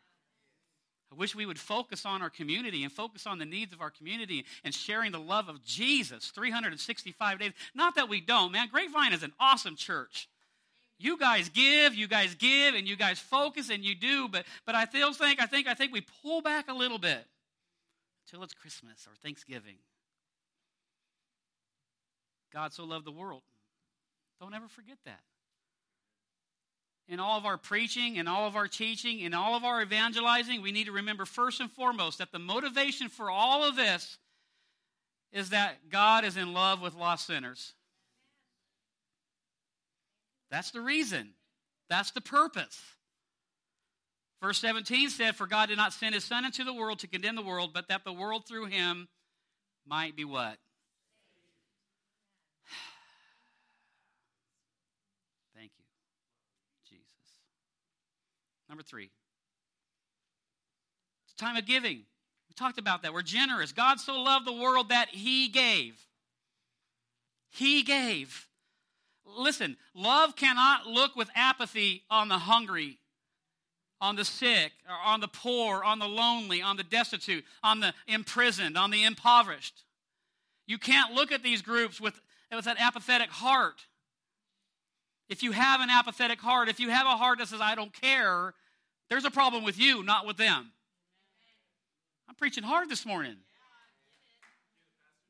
I 1.16 1.18
wish 1.18 1.34
we 1.34 1.46
would 1.46 1.60
focus 1.60 2.06
on 2.06 2.22
our 2.22 2.30
community 2.30 2.84
and 2.84 2.92
focus 2.92 3.26
on 3.26 3.40
the 3.40 3.46
needs 3.46 3.72
of 3.72 3.80
our 3.80 3.90
community 3.90 4.46
and 4.66 4.74
sharing 4.74 5.14
the 5.14 5.20
love 5.20 5.48
of 5.48 5.64
Jesus 5.64 6.28
365 6.28 7.40
days. 7.40 7.54
Not 7.74 7.96
that 7.96 8.10
we 8.10 8.20
don't, 8.20 8.52
man. 8.52 8.68
Grapevine 8.70 9.14
is 9.14 9.24
an 9.24 9.32
awesome 9.40 9.78
church. 9.78 10.28
You 10.98 11.18
guys 11.18 11.48
give, 11.50 11.96
you 11.96 12.08
guys 12.08 12.36
give, 12.36 12.76
and 12.76 12.88
you 12.88 12.98
guys 12.98 13.20
focus 13.20 13.70
and 13.70 13.84
you 13.84 13.96
do, 13.96 14.28
but 14.28 14.46
but 14.66 14.76
I 14.76 14.86
still 14.86 15.14
think 15.14 15.42
I 15.42 15.46
think 15.46 15.68
I 15.68 15.74
think 15.74 15.94
we 15.94 16.06
pull 16.22 16.42
back 16.42 16.70
a 16.70 16.74
little 16.74 17.00
bit 17.00 17.26
until 18.26 18.44
it's 18.44 18.54
Christmas 18.54 19.08
or 19.08 19.16
Thanksgiving. 19.24 19.76
God 22.54 22.74
so 22.74 22.84
loved 22.84 23.06
the 23.06 23.12
world. 23.12 23.44
Don't 24.40 24.54
ever 24.54 24.68
forget 24.68 24.98
that 25.06 25.20
in 27.08 27.20
all 27.20 27.38
of 27.38 27.46
our 27.46 27.58
preaching, 27.58 28.16
in 28.16 28.28
all 28.28 28.48
of 28.48 28.56
our 28.56 28.68
teaching, 28.68 29.20
in 29.20 29.34
all 29.34 29.56
of 29.56 29.64
our 29.64 29.82
evangelizing, 29.82 30.62
we 30.62 30.72
need 30.72 30.86
to 30.86 30.92
remember 30.92 31.26
first 31.26 31.60
and 31.60 31.72
foremost 31.72 32.18
that 32.18 32.32
the 32.32 32.40
motivation 32.40 33.10
for 33.10 33.30
all 33.30 33.64
of 33.64 33.76
this 33.76 34.18
is 35.32 35.50
that 35.50 35.90
God 35.90 36.24
is 36.24 36.38
in 36.38 36.54
love 36.54 36.82
with 36.82 36.96
lost 36.96 37.28
sinners. 37.28 37.74
That's 40.50 40.72
the 40.72 40.82
reason. 40.82 41.34
That's 41.90 42.12
the 42.12 42.22
purpose. 42.22 42.80
Verse 44.42 44.58
17 44.60 45.10
said, 45.10 45.36
For 45.36 45.48
God 45.48 45.70
did 45.70 45.78
not 45.78 45.94
send 45.94 46.16
his 46.16 46.24
Son 46.24 46.46
into 46.46 46.64
the 46.64 46.74
world 46.74 47.00
to 47.00 47.08
condemn 47.08 47.36
the 47.36 47.42
world, 47.42 47.72
but 47.74 47.88
that 47.90 48.04
the 48.04 48.14
world 48.14 48.48
through 48.48 48.66
him 48.66 49.08
might 49.88 50.16
be 50.16 50.26
what? 50.26 50.58
Number 58.68 58.84
three, 58.84 59.10
it's 61.26 61.34
time 61.36 61.56
of 61.56 61.66
giving. 61.66 61.98
We 61.98 62.54
talked 62.56 62.78
about 62.78 63.04
that. 63.04 63.14
We're 63.14 63.22
generous. 63.22 63.72
God 63.72 64.00
so 64.00 64.20
loved 64.20 64.46
the 64.46 64.54
world 64.54 64.90
that 64.90 65.10
He 65.10 65.48
gave. 65.48 66.00
He 67.50 67.84
gave. 67.84 68.48
Listen, 69.26 69.78
love 69.94 70.36
cannot 70.36 70.88
look 70.88 71.16
with 71.16 71.30
apathy 71.36 72.04
on 72.10 72.28
the 72.28 72.38
hungry, 72.38 73.00
on 74.00 74.16
the 74.16 74.26
sick, 74.26 74.72
or 74.88 74.96
on 74.96 75.20
the 75.20 75.28
poor, 75.28 75.84
on 75.84 76.00
the 76.00 76.08
lonely, 76.08 76.62
on 76.62 76.78
the 76.78 76.84
destitute, 76.84 77.44
on 77.64 77.80
the 77.80 77.94
imprisoned, 78.08 78.78
on 78.78 78.92
the 78.92 79.04
impoverished. 79.04 79.84
You 80.68 80.78
can't 80.78 81.14
look 81.14 81.32
at 81.32 81.44
these 81.44 81.62
groups 81.62 82.00
with, 82.02 82.20
with 82.54 82.68
an 82.68 82.78
apathetic 82.80 83.30
heart. 83.30 83.86
If 85.28 85.42
you 85.42 85.52
have 85.52 85.82
an 85.82 85.90
apathetic 85.90 86.40
heart, 86.40 86.70
if 86.70 86.80
you 86.80 86.90
have 86.90 87.08
a 87.08 87.18
heart 87.18 87.40
that 87.40 87.48
says, 87.48 87.62
I 87.62 87.76
don't 87.76 87.94
care, 87.94 88.54
there's 89.10 89.26
a 89.26 89.32
problem 89.32 89.64
with 89.64 89.80
you, 89.80 90.04
not 90.04 90.26
with 90.26 90.38
them. 90.38 90.72
I'm 92.28 92.36
preaching 92.36 92.64
hard 92.64 92.90
this 92.90 93.06
morning. 93.06 93.36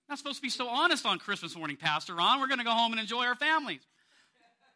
Not 0.08 0.18
supposed 0.18 0.38
to 0.38 0.42
be 0.42 0.50
so 0.50 0.68
honest 0.68 1.06
on 1.06 1.18
Christmas 1.18 1.56
morning, 1.56 1.78
Pastor 1.78 2.14
Ron. 2.14 2.40
We're 2.40 2.48
going 2.48 2.60
to 2.60 2.66
go 2.66 2.72
home 2.72 2.92
and 2.92 3.02
enjoy 3.02 3.26
our 3.26 3.36
families. 3.36 3.82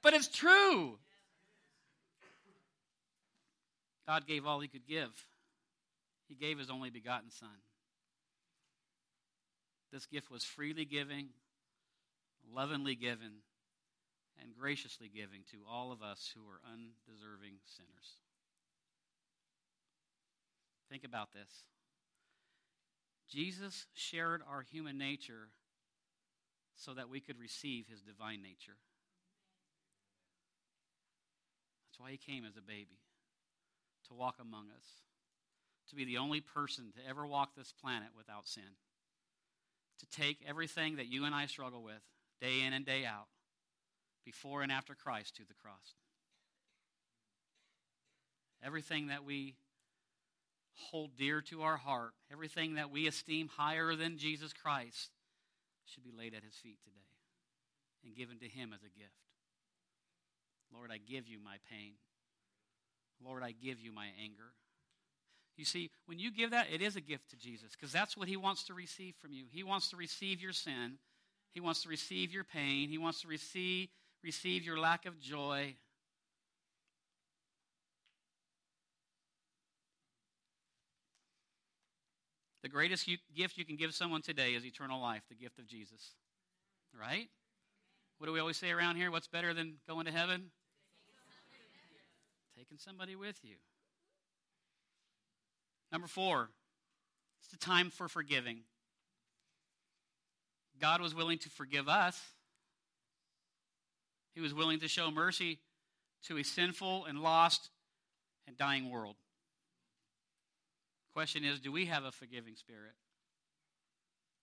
But 0.02 0.14
it's 0.14 0.28
true. 0.28 0.98
God 4.08 4.26
gave 4.26 4.46
all 4.46 4.60
he 4.60 4.68
could 4.68 4.88
give. 4.88 5.12
He 6.28 6.36
gave 6.36 6.58
his 6.58 6.70
only 6.70 6.90
begotten 6.90 7.30
Son. 7.30 7.50
This 9.92 10.06
gift 10.06 10.32
was 10.32 10.44
freely 10.44 10.86
given, 10.86 11.30
lovingly 12.54 12.96
given, 12.96 13.42
and 14.42 14.56
graciously 14.58 15.10
giving 15.14 15.42
to 15.52 15.58
all 15.70 15.92
of 15.92 16.02
us 16.02 16.34
who 16.34 16.42
are 16.42 16.62
undeserving 16.72 17.56
sinners. 17.66 18.18
Think 20.90 21.04
about 21.04 21.34
this. 21.34 21.64
Jesus 23.30 23.86
shared 23.94 24.42
our 24.50 24.62
human 24.62 24.98
nature 24.98 25.50
so 26.76 26.94
that 26.94 27.10
we 27.10 27.20
could 27.20 27.40
receive 27.40 27.86
his 27.88 28.02
divine 28.02 28.42
nature. 28.42 28.78
That's 31.86 32.00
why 32.00 32.12
he 32.12 32.18
came 32.18 32.46
as 32.46 32.58
a 32.58 32.62
baby, 32.62 33.00
to 34.08 34.14
walk 34.14 34.38
among 34.42 34.68
us, 34.76 34.86
to 35.90 35.96
be 35.96 36.06
the 36.06 36.18
only 36.18 36.42
person 36.42 36.92
to 36.96 37.08
ever 37.08 37.28
walk 37.28 37.56
this 37.56 37.72
planet 37.72 38.10
without 38.18 38.48
sin, 38.48 38.64
to 40.00 40.06
take 40.08 40.40
everything 40.48 40.96
that 40.96 41.08
you 41.08 41.26
and 41.26 41.36
I 41.36 41.46
struggle 41.46 41.84
with 41.84 42.02
day 42.42 42.62
in 42.62 42.74
and 42.74 42.86
day 42.86 43.06
out 43.06 43.28
before 44.26 44.62
and 44.62 44.72
after 44.72 44.96
Christ 44.96 45.36
to 45.38 45.44
the 45.48 45.54
cross. 45.54 45.96
Everything 48.64 49.08
that 49.08 49.24
we 49.24 49.56
hold 50.74 51.18
dear 51.18 51.42
to 51.42 51.62
our 51.62 51.78
heart, 51.78 52.12
everything 52.32 52.76
that 52.76 52.92
we 52.92 53.08
esteem 53.08 53.50
higher 53.50 53.96
than 53.96 54.18
Jesus 54.18 54.54
Christ, 54.54 55.12
should 55.86 56.04
be 56.04 56.12
laid 56.18 56.34
at 56.34 56.44
his 56.44 56.56
feet 56.56 56.78
today 56.84 57.00
and 58.06 58.16
given 58.16 58.40
to 58.40 58.48
him 58.48 58.72
as 58.74 58.82
a 58.82 59.00
gift. 59.00 59.12
Lord, 60.74 60.92
I 60.92 60.98
give 60.98 61.28
you 61.28 61.40
my 61.44 61.58
pain. 61.70 61.94
Lord, 63.24 63.44
I 63.44 63.52
give 63.52 63.80
you 63.80 63.92
my 63.92 64.08
anger. 64.22 64.54
You 65.58 65.66
see, 65.66 65.92
when 66.06 66.20
you 66.20 66.32
give 66.32 66.52
that, 66.52 66.68
it 66.72 66.82
is 66.82 66.96
a 66.96 67.02
gift 67.02 67.32
to 67.32 67.38
Jesus 67.38 67.72
because 67.76 67.92
that's 67.92 68.16
what 68.16 68.30
he 68.30 68.38
wants 68.38 68.64
to 68.66 68.74
receive 68.74 69.16
from 69.22 69.34
you. 69.34 69.44
He 69.52 69.64
wants 69.64 69.90
to 69.90 69.98
receive 69.98 70.42
your 70.42 70.54
sin, 70.54 70.98
he 71.54 71.60
wants 71.60 71.84
to 71.84 71.90
receive 71.90 72.32
your 72.32 72.46
pain, 72.46 72.88
he 72.88 72.98
wants 72.98 73.22
to 73.22 73.28
receive, 73.28 73.90
receive 74.24 74.66
your 74.66 74.80
lack 74.80 75.06
of 75.06 75.20
joy. 75.20 75.76
The 82.62 82.70
greatest 82.70 83.10
gift 83.36 83.58
you 83.58 83.66
can 83.66 83.78
give 83.78 83.94
someone 83.94 84.22
today 84.22 84.54
is 84.54 84.66
eternal 84.66 85.02
life, 85.02 85.24
the 85.30 85.36
gift 85.36 85.60
of 85.60 85.68
Jesus. 85.68 86.14
Right? 87.00 87.30
What 88.18 88.28
do 88.28 88.34
we 88.34 88.40
always 88.40 88.58
say 88.58 88.72
around 88.72 88.98
here? 88.98 89.12
What's 89.12 89.28
better 89.28 89.54
than 89.54 89.76
going 89.88 90.06
to 90.06 90.12
heaven? 90.12 90.52
Taking 92.58 92.78
somebody 92.78 93.16
with 93.16 93.40
you. 93.44 93.56
Number 95.92 96.08
four, 96.08 96.50
it's 97.40 97.50
the 97.50 97.58
time 97.58 97.90
for 97.90 98.10
forgiving. 98.10 98.60
God 100.80 101.02
was 101.02 101.16
willing 101.16 101.38
to 101.40 101.50
forgive 101.50 101.88
us. 101.88 102.22
He 104.40 104.42
was 104.42 104.54
willing 104.54 104.80
to 104.80 104.88
show 104.88 105.12
mercy 105.12 105.60
to 106.28 106.38
a 106.38 106.44
sinful 106.44 107.04
and 107.04 107.20
lost 107.20 107.72
and 108.48 108.58
dying 108.58 108.90
world. 108.90 109.18
Question 111.14 111.44
is 111.44 111.60
do 111.60 111.74
we 111.74 111.88
have 111.88 112.06
a 112.06 112.12
forgiving 112.14 112.56
spirit? 112.56 112.94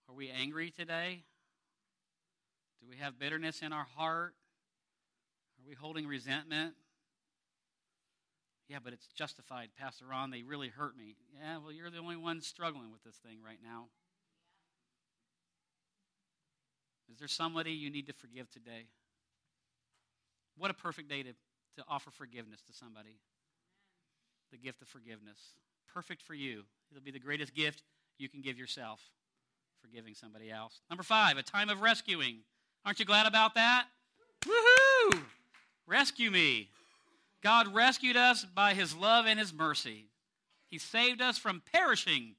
Are 0.07 0.15
we 0.15 0.29
angry 0.29 0.71
today? 0.71 1.23
Do 2.83 2.87
we 2.91 2.99
have 2.99 3.19
bitterness 3.19 3.62
in 3.62 3.73
our 3.73 3.87
heart? 3.97 4.35
Are 5.59 5.67
we 5.67 5.75
holding 5.75 6.07
resentment? 6.07 6.75
Yeah, 8.69 8.81
but 8.85 8.93
it's 8.93 9.07
justified, 9.07 9.71
Pastor 9.79 10.05
Ron. 10.11 10.31
They 10.31 10.43
really 10.43 10.69
hurt 10.69 10.95
me. 10.95 11.17
Yeah, 11.41 11.57
well, 11.57 11.73
you're 11.73 11.88
the 11.88 12.00
only 12.00 12.19
one 12.19 12.43
struggling 12.43 12.93
with 12.93 13.03
this 13.03 13.17
thing 13.17 13.38
right 13.43 13.61
now. 13.65 13.87
Is 17.11 17.19
there 17.19 17.29
somebody 17.29 17.73
you 17.73 17.88
need 17.88 18.09
to 18.09 18.12
forgive 18.12 18.50
today? 18.50 18.88
What 20.59 20.71
a 20.71 20.75
perfect 20.75 21.09
day 21.09 21.23
to, 21.23 21.33
to 21.33 21.85
offer 21.89 22.11
forgiveness 22.11 22.63
to 22.67 22.73
somebody. 22.73 23.19
The 24.51 24.59
gift 24.59 24.83
of 24.83 24.89
forgiveness. 24.89 25.39
Perfect 25.93 26.23
for 26.23 26.35
you. 26.35 26.65
It'll 26.91 27.03
be 27.03 27.11
the 27.11 27.19
greatest 27.19 27.55
gift 27.55 27.83
you 28.19 28.29
can 28.29 28.41
give 28.41 28.59
yourself, 28.59 29.01
forgiving 29.81 30.15
somebody 30.15 30.51
else. 30.51 30.81
Number 30.89 31.03
five, 31.03 31.37
a 31.37 31.43
time 31.43 31.69
of 31.69 31.81
rescuing. 31.81 32.39
Aren't 32.85 32.99
you 32.99 33.05
glad 33.05 33.27
about 33.27 33.55
that? 33.55 33.87
Woohoo! 34.45 35.21
Rescue 35.87 36.31
me. 36.31 36.71
God 37.43 37.75
rescued 37.75 38.17
us 38.17 38.45
by 38.45 38.75
his 38.75 38.95
love 38.95 39.27
and 39.27 39.39
his 39.39 39.53
mercy. 39.53 40.07
He 40.67 40.79
saved 40.79 41.21
us 41.21 41.39
from 41.39 41.63
perishing, 41.73 42.35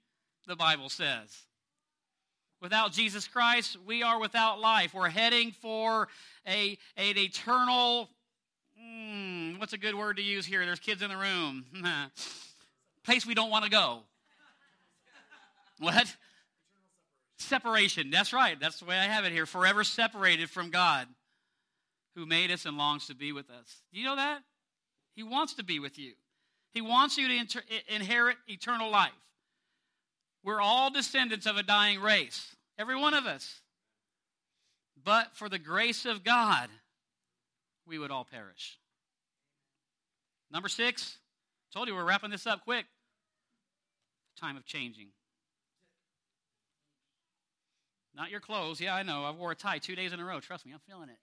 the 0.48 0.56
Bible 0.56 0.90
says. 0.90 1.47
Without 2.62 2.92
Jesus 2.92 3.28
Christ, 3.28 3.78
we 3.86 4.02
are 4.02 4.20
without 4.20 4.60
life. 4.60 4.94
We're 4.94 5.10
heading 5.10 5.52
for 5.52 6.08
a, 6.48 6.78
an 6.96 7.18
eternal, 7.18 8.10
mm, 8.82 9.60
what's 9.60 9.74
a 9.74 9.78
good 9.78 9.94
word 9.94 10.18
to 10.18 10.24
use 10.24 10.46
here? 10.46 10.66
There's 10.66 10.80
kids 10.80 11.04
in 11.04 11.10
the 11.10 11.18
room. 11.18 11.66
Place 13.04 13.26
we 13.26 13.36
don't 13.36 13.52
want 13.52 13.66
to 13.66 13.70
go. 13.70 14.00
What? 15.80 16.16
Separation. 17.38 18.10
That's 18.10 18.34
right. 18.34 18.60
That's 18.60 18.80
the 18.80 18.86
way 18.86 18.98
I 18.98 19.04
have 19.04 19.24
it 19.24 19.32
here. 19.32 19.46
Forever 19.46 19.84
separated 19.84 20.50
from 20.50 20.72
God 20.72 21.08
who 22.16 22.26
made 22.26 22.50
us 22.50 22.66
and 22.66 22.78
longs 22.78 23.06
to 23.08 23.16
be 23.16 23.32
with 23.32 23.52
us. 23.52 23.82
Do 23.94 24.00
you 24.00 24.06
know 24.06 24.16
that? 24.16 24.40
He 25.16 25.22
wants 25.22 25.54
to 25.54 25.64
be 25.64 25.80
with 25.80 26.00
you. 26.00 26.14
He 26.74 26.82
wants 26.82 27.18
you 27.18 27.28
to 27.28 27.36
inter- 27.36 27.64
inherit 27.88 28.38
eternal 28.48 28.90
life. 28.90 29.12
We're 30.48 30.62
all 30.62 30.90
descendants 30.90 31.46
of 31.46 31.58
a 31.58 31.62
dying 31.62 32.00
race, 32.00 32.56
every 32.80 32.96
one 32.96 33.14
of 33.14 33.26
us. 33.26 33.60
But 35.04 35.36
for 35.36 35.50
the 35.50 35.60
grace 35.60 36.06
of 36.06 36.24
God, 36.24 36.70
we 37.86 38.00
would 38.00 38.12
all 38.12 38.24
perish. 38.24 38.80
Number 40.50 40.70
six, 40.70 41.18
told 41.74 41.90
you 41.90 41.96
we're 41.96 42.06
wrapping 42.06 42.32
this 42.32 42.48
up 42.48 42.64
quick. 42.64 42.86
Time 44.40 44.56
of 44.56 44.66
changing. 44.66 45.08
Not 48.16 48.32
your 48.32 48.40
clothes. 48.40 48.80
Yeah, 48.80 48.96
I 48.96 49.04
know. 49.04 49.26
I 49.26 49.32
wore 49.32 49.52
a 49.52 49.56
tie 49.56 49.80
two 49.80 49.98
days 49.98 50.14
in 50.14 50.22
a 50.22 50.26
row. 50.26 50.40
Trust 50.40 50.66
me, 50.66 50.72
I'm 50.72 50.80
feeling 50.88 51.10
it. 51.10 51.20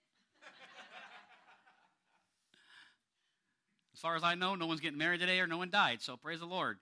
as 3.95 3.99
far 3.99 4.15
as 4.15 4.23
I 4.23 4.35
know, 4.35 4.53
no 4.53 4.67
one's 4.67 4.81
getting 4.81 4.99
married 4.99 5.19
today 5.19 5.39
or 5.39 5.47
no 5.47 5.57
one 5.57 5.71
died, 5.71 6.03
so 6.03 6.15
praise 6.15 6.41
the 6.41 6.45
Lord. 6.45 6.77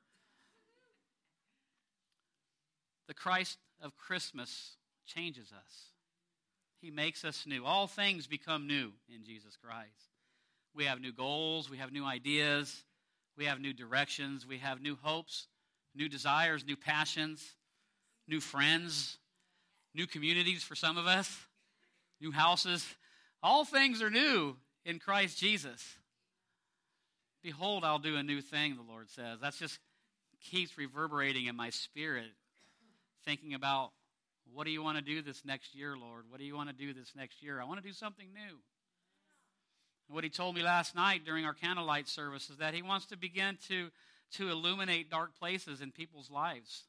The 3.08 3.14
Christ 3.14 3.58
of 3.82 3.98
Christmas 3.98 4.78
changes 5.06 5.52
us. 5.52 5.90
He 6.82 6.92
makes 6.92 7.24
us 7.24 7.46
new. 7.46 7.66
All 7.66 7.88
things 7.88 8.28
become 8.28 8.68
new 8.68 8.92
in 9.14 9.24
Jesus 9.24 9.56
Christ. 9.56 9.90
We 10.76 10.86
have 10.86 11.00
new 11.00 11.14
goals, 11.14 11.70
we 11.70 11.78
have 11.78 11.92
new 11.92 12.06
ideas, 12.06 12.84
we 13.38 13.46
have 13.46 13.60
new 13.60 13.74
directions, 13.74 14.46
we 14.48 14.58
have 14.58 14.82
new 14.82 14.98
hopes, 15.02 15.48
new 15.96 16.10
desires, 16.10 16.66
new 16.66 16.76
passions, 16.76 17.56
new 18.28 18.40
friends, 18.40 19.18
new 19.94 20.08
communities 20.08 20.64
for 20.64 20.76
some 20.76 20.98
of 20.98 21.06
us, 21.06 21.46
new 22.20 22.32
houses. 22.32 22.86
All 23.42 23.66
things 23.66 24.02
are 24.02 24.10
new 24.10 24.56
in 24.86 25.00
Christ 25.00 25.38
Jesus. 25.38 25.84
Behold, 27.44 27.84
I'll 27.84 28.00
do 28.00 28.16
a 28.16 28.24
new 28.24 28.42
thing, 28.42 28.76
the 28.76 28.92
Lord 28.92 29.10
says. 29.10 29.40
That 29.42 29.54
just 29.56 29.80
keeps 30.42 30.78
reverberating 30.78 31.46
in 31.46 31.56
my 31.56 31.70
spirit, 31.70 32.32
thinking 33.26 33.54
about 33.54 33.92
what 34.52 34.66
do 34.66 34.72
you 34.72 34.84
want 34.84 34.98
to 34.98 35.04
do 35.04 35.22
this 35.22 35.44
next 35.46 35.74
year, 35.76 35.96
Lord? 35.98 36.26
What 36.30 36.40
do 36.40 36.46
you 36.46 36.56
want 36.56 36.70
to 36.70 36.76
do 36.76 36.94
this 36.94 37.14
next 37.16 37.42
year? 37.42 37.62
I 37.62 37.66
want 37.66 37.82
to 37.82 37.88
do 37.88 37.94
something 37.94 38.28
new. 38.34 38.58
And 40.08 40.16
what 40.16 40.24
he 40.24 40.30
told 40.30 40.56
me 40.56 40.64
last 40.64 40.96
night 40.96 41.26
during 41.26 41.46
our 41.46 41.54
candlelight 41.54 42.08
service 42.08 42.50
is 42.50 42.58
that 42.58 42.74
he 42.74 42.82
wants 42.82 43.06
to 43.08 43.18
begin 43.18 43.58
to, 43.68 43.90
to 44.34 44.50
illuminate 44.50 45.10
dark 45.10 45.38
places 45.40 45.82
in 45.82 45.92
people's 45.92 46.30
lives. 46.30 46.84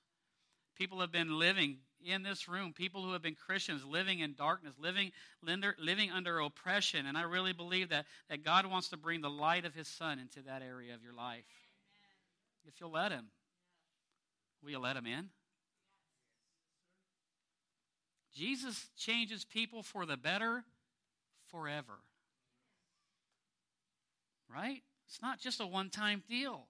People 0.77 1.01
have 1.01 1.13
been 1.13 1.39
living 1.39 1.79
in 2.05 2.23
this 2.23 2.49
room, 2.49 2.73
people 2.73 3.03
who 3.03 3.13
have 3.13 3.23
been 3.23 3.37
Christians 3.37 3.85
living 3.85 4.19
in 4.19 4.35
darkness, 4.35 4.75
living, 4.79 5.13
living 5.43 6.11
under 6.11 6.41
oppression. 6.41 7.07
And 7.07 7.17
I 7.17 7.23
really 7.23 7.53
believe 7.53 7.91
that, 7.91 8.07
that 8.29 8.45
God 8.45 8.67
wants 8.67 8.89
to 8.89 8.97
bring 8.97 9.21
the 9.21 9.31
light 9.31 9.65
of 9.65 9.75
His 9.75 9.89
Son 9.89 10.19
into 10.19 10.43
that 10.43 10.63
area 10.63 10.95
of 10.95 11.03
your 11.03 11.15
life. 11.15 11.45
If 12.67 12.81
you'll 12.81 12.93
let 12.93 13.13
Him, 13.13 13.27
will 14.63 14.71
you 14.71 14.79
let 14.79 14.97
Him 14.97 15.07
in? 15.07 15.29
Jesus 18.35 18.89
changes 18.97 19.45
people 19.45 19.83
for 19.83 20.07
the 20.07 20.17
better 20.17 20.65
forever. 21.51 21.95
Right? 24.53 24.83
It's 25.09 25.23
not 25.23 25.39
just 25.39 25.61
a 25.61 25.67
one 25.67 25.91
time 25.91 26.23
deal. 26.29 26.67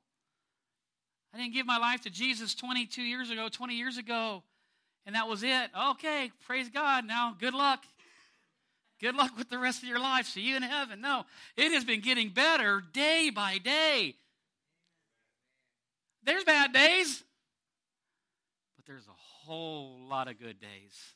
I 1.32 1.38
didn't 1.38 1.54
give 1.54 1.66
my 1.66 1.78
life 1.78 2.02
to 2.02 2.10
Jesus 2.10 2.54
22 2.54 3.02
years 3.02 3.30
ago, 3.30 3.48
20 3.48 3.74
years 3.74 3.98
ago 3.98 4.42
and 5.06 5.14
that 5.14 5.28
was 5.28 5.42
it. 5.42 5.70
Okay, 5.90 6.30
praise 6.46 6.68
God. 6.68 7.06
Now, 7.06 7.36
good 7.38 7.54
luck. 7.54 7.84
Good 9.00 9.14
luck 9.14 9.36
with 9.36 9.50
the 9.50 9.58
rest 9.58 9.82
of 9.82 9.88
your 9.88 9.98
life. 9.98 10.26
See 10.26 10.40
you 10.42 10.56
in 10.56 10.62
heaven. 10.62 11.00
No, 11.00 11.24
it 11.56 11.72
has 11.72 11.84
been 11.84 12.00
getting 12.00 12.30
better 12.30 12.82
day 12.92 13.30
by 13.30 13.58
day. 13.58 14.14
There's 16.22 16.44
bad 16.44 16.72
days, 16.72 17.22
but 18.76 18.86
there's 18.86 19.06
a 19.06 19.44
whole 19.44 19.98
lot 20.08 20.28
of 20.28 20.38
good 20.38 20.58
days. 20.58 21.14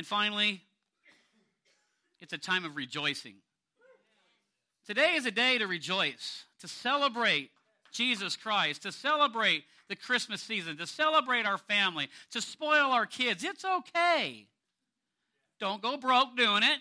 And 0.00 0.06
finally, 0.06 0.62
it's 2.20 2.32
a 2.32 2.38
time 2.38 2.64
of 2.64 2.74
rejoicing. 2.74 3.34
Today 4.86 5.12
is 5.16 5.26
a 5.26 5.30
day 5.30 5.58
to 5.58 5.66
rejoice, 5.66 6.44
to 6.60 6.68
celebrate 6.68 7.50
Jesus 7.92 8.34
Christ, 8.34 8.84
to 8.84 8.92
celebrate 8.92 9.64
the 9.90 9.96
Christmas 9.96 10.40
season, 10.40 10.78
to 10.78 10.86
celebrate 10.86 11.44
our 11.44 11.58
family, 11.58 12.08
to 12.30 12.40
spoil 12.40 12.92
our 12.92 13.04
kids. 13.04 13.44
It's 13.44 13.62
okay. 13.62 14.46
Don't 15.58 15.82
go 15.82 15.98
broke 15.98 16.34
doing 16.34 16.62
it. 16.62 16.78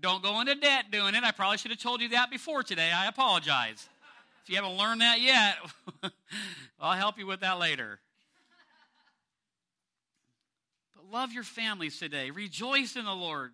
Don't 0.00 0.22
go 0.22 0.40
into 0.40 0.54
debt 0.54 0.86
doing 0.90 1.14
it. 1.14 1.24
I 1.24 1.32
probably 1.32 1.58
should 1.58 1.72
have 1.72 1.80
told 1.80 2.00
you 2.00 2.08
that 2.08 2.30
before 2.30 2.62
today. 2.62 2.90
I 2.90 3.06
apologize. 3.06 3.86
If 4.44 4.48
you 4.48 4.56
haven't 4.56 4.78
learned 4.78 5.02
that 5.02 5.20
yet, 5.20 5.56
I'll 6.80 6.96
help 6.96 7.18
you 7.18 7.26
with 7.26 7.40
that 7.40 7.58
later. 7.58 8.00
Love 11.12 11.32
your 11.32 11.44
families 11.44 11.98
today. 11.98 12.30
Rejoice 12.30 12.96
in 12.96 13.04
the 13.04 13.14
Lord. 13.14 13.52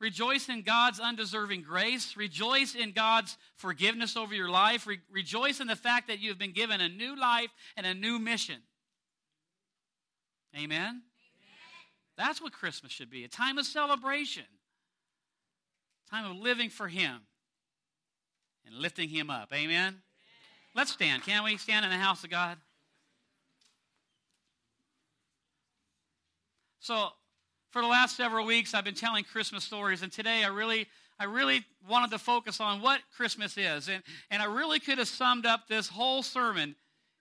Rejoice 0.00 0.48
in 0.48 0.62
God's 0.62 1.00
undeserving 1.00 1.62
grace. 1.62 2.16
Rejoice 2.16 2.74
in 2.74 2.92
God's 2.92 3.36
forgiveness 3.56 4.16
over 4.16 4.34
your 4.34 4.50
life. 4.50 4.86
Re- 4.86 5.00
rejoice 5.10 5.60
in 5.60 5.66
the 5.66 5.76
fact 5.76 6.08
that 6.08 6.20
you 6.20 6.28
have 6.28 6.38
been 6.38 6.52
given 6.52 6.80
a 6.80 6.88
new 6.88 7.16
life 7.16 7.50
and 7.76 7.86
a 7.86 7.94
new 7.94 8.18
mission. 8.18 8.56
Amen? 10.54 10.78
Amen? 10.78 11.02
That's 12.16 12.42
what 12.42 12.52
Christmas 12.52 12.92
should 12.92 13.10
be 13.10 13.24
a 13.24 13.28
time 13.28 13.58
of 13.58 13.66
celebration, 13.66 14.44
time 16.10 16.30
of 16.30 16.36
living 16.36 16.70
for 16.70 16.86
Him 16.86 17.20
and 18.66 18.76
lifting 18.76 19.08
Him 19.08 19.30
up. 19.30 19.52
Amen? 19.52 19.70
Amen? 19.70 20.02
Let's 20.74 20.92
stand. 20.92 21.22
Can 21.22 21.44
we 21.44 21.56
stand 21.56 21.84
in 21.84 21.90
the 21.90 21.96
house 21.96 22.24
of 22.24 22.30
God? 22.30 22.58
So, 26.84 27.08
for 27.70 27.80
the 27.80 27.88
last 27.88 28.14
several 28.14 28.44
weeks, 28.44 28.74
I've 28.74 28.84
been 28.84 28.94
telling 28.94 29.24
Christmas 29.24 29.64
stories, 29.64 30.02
and 30.02 30.12
today 30.12 30.44
I 30.44 30.48
really, 30.48 30.86
I 31.18 31.24
really 31.24 31.64
wanted 31.88 32.10
to 32.10 32.18
focus 32.18 32.60
on 32.60 32.82
what 32.82 33.00
Christmas 33.16 33.56
is. 33.56 33.88
And, 33.88 34.02
and 34.30 34.42
I 34.42 34.44
really 34.44 34.80
could 34.80 34.98
have 34.98 35.08
summed 35.08 35.46
up 35.46 35.66
this 35.66 35.88
whole 35.88 36.22
sermon 36.22 36.76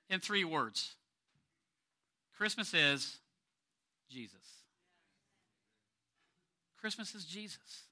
in 0.10 0.20
three 0.20 0.44
words 0.44 0.96
Christmas 2.36 2.74
is 2.74 3.20
Jesus. 4.12 4.36
Christmas 6.78 7.16
is 7.16 7.24
Jesus. 7.24 7.84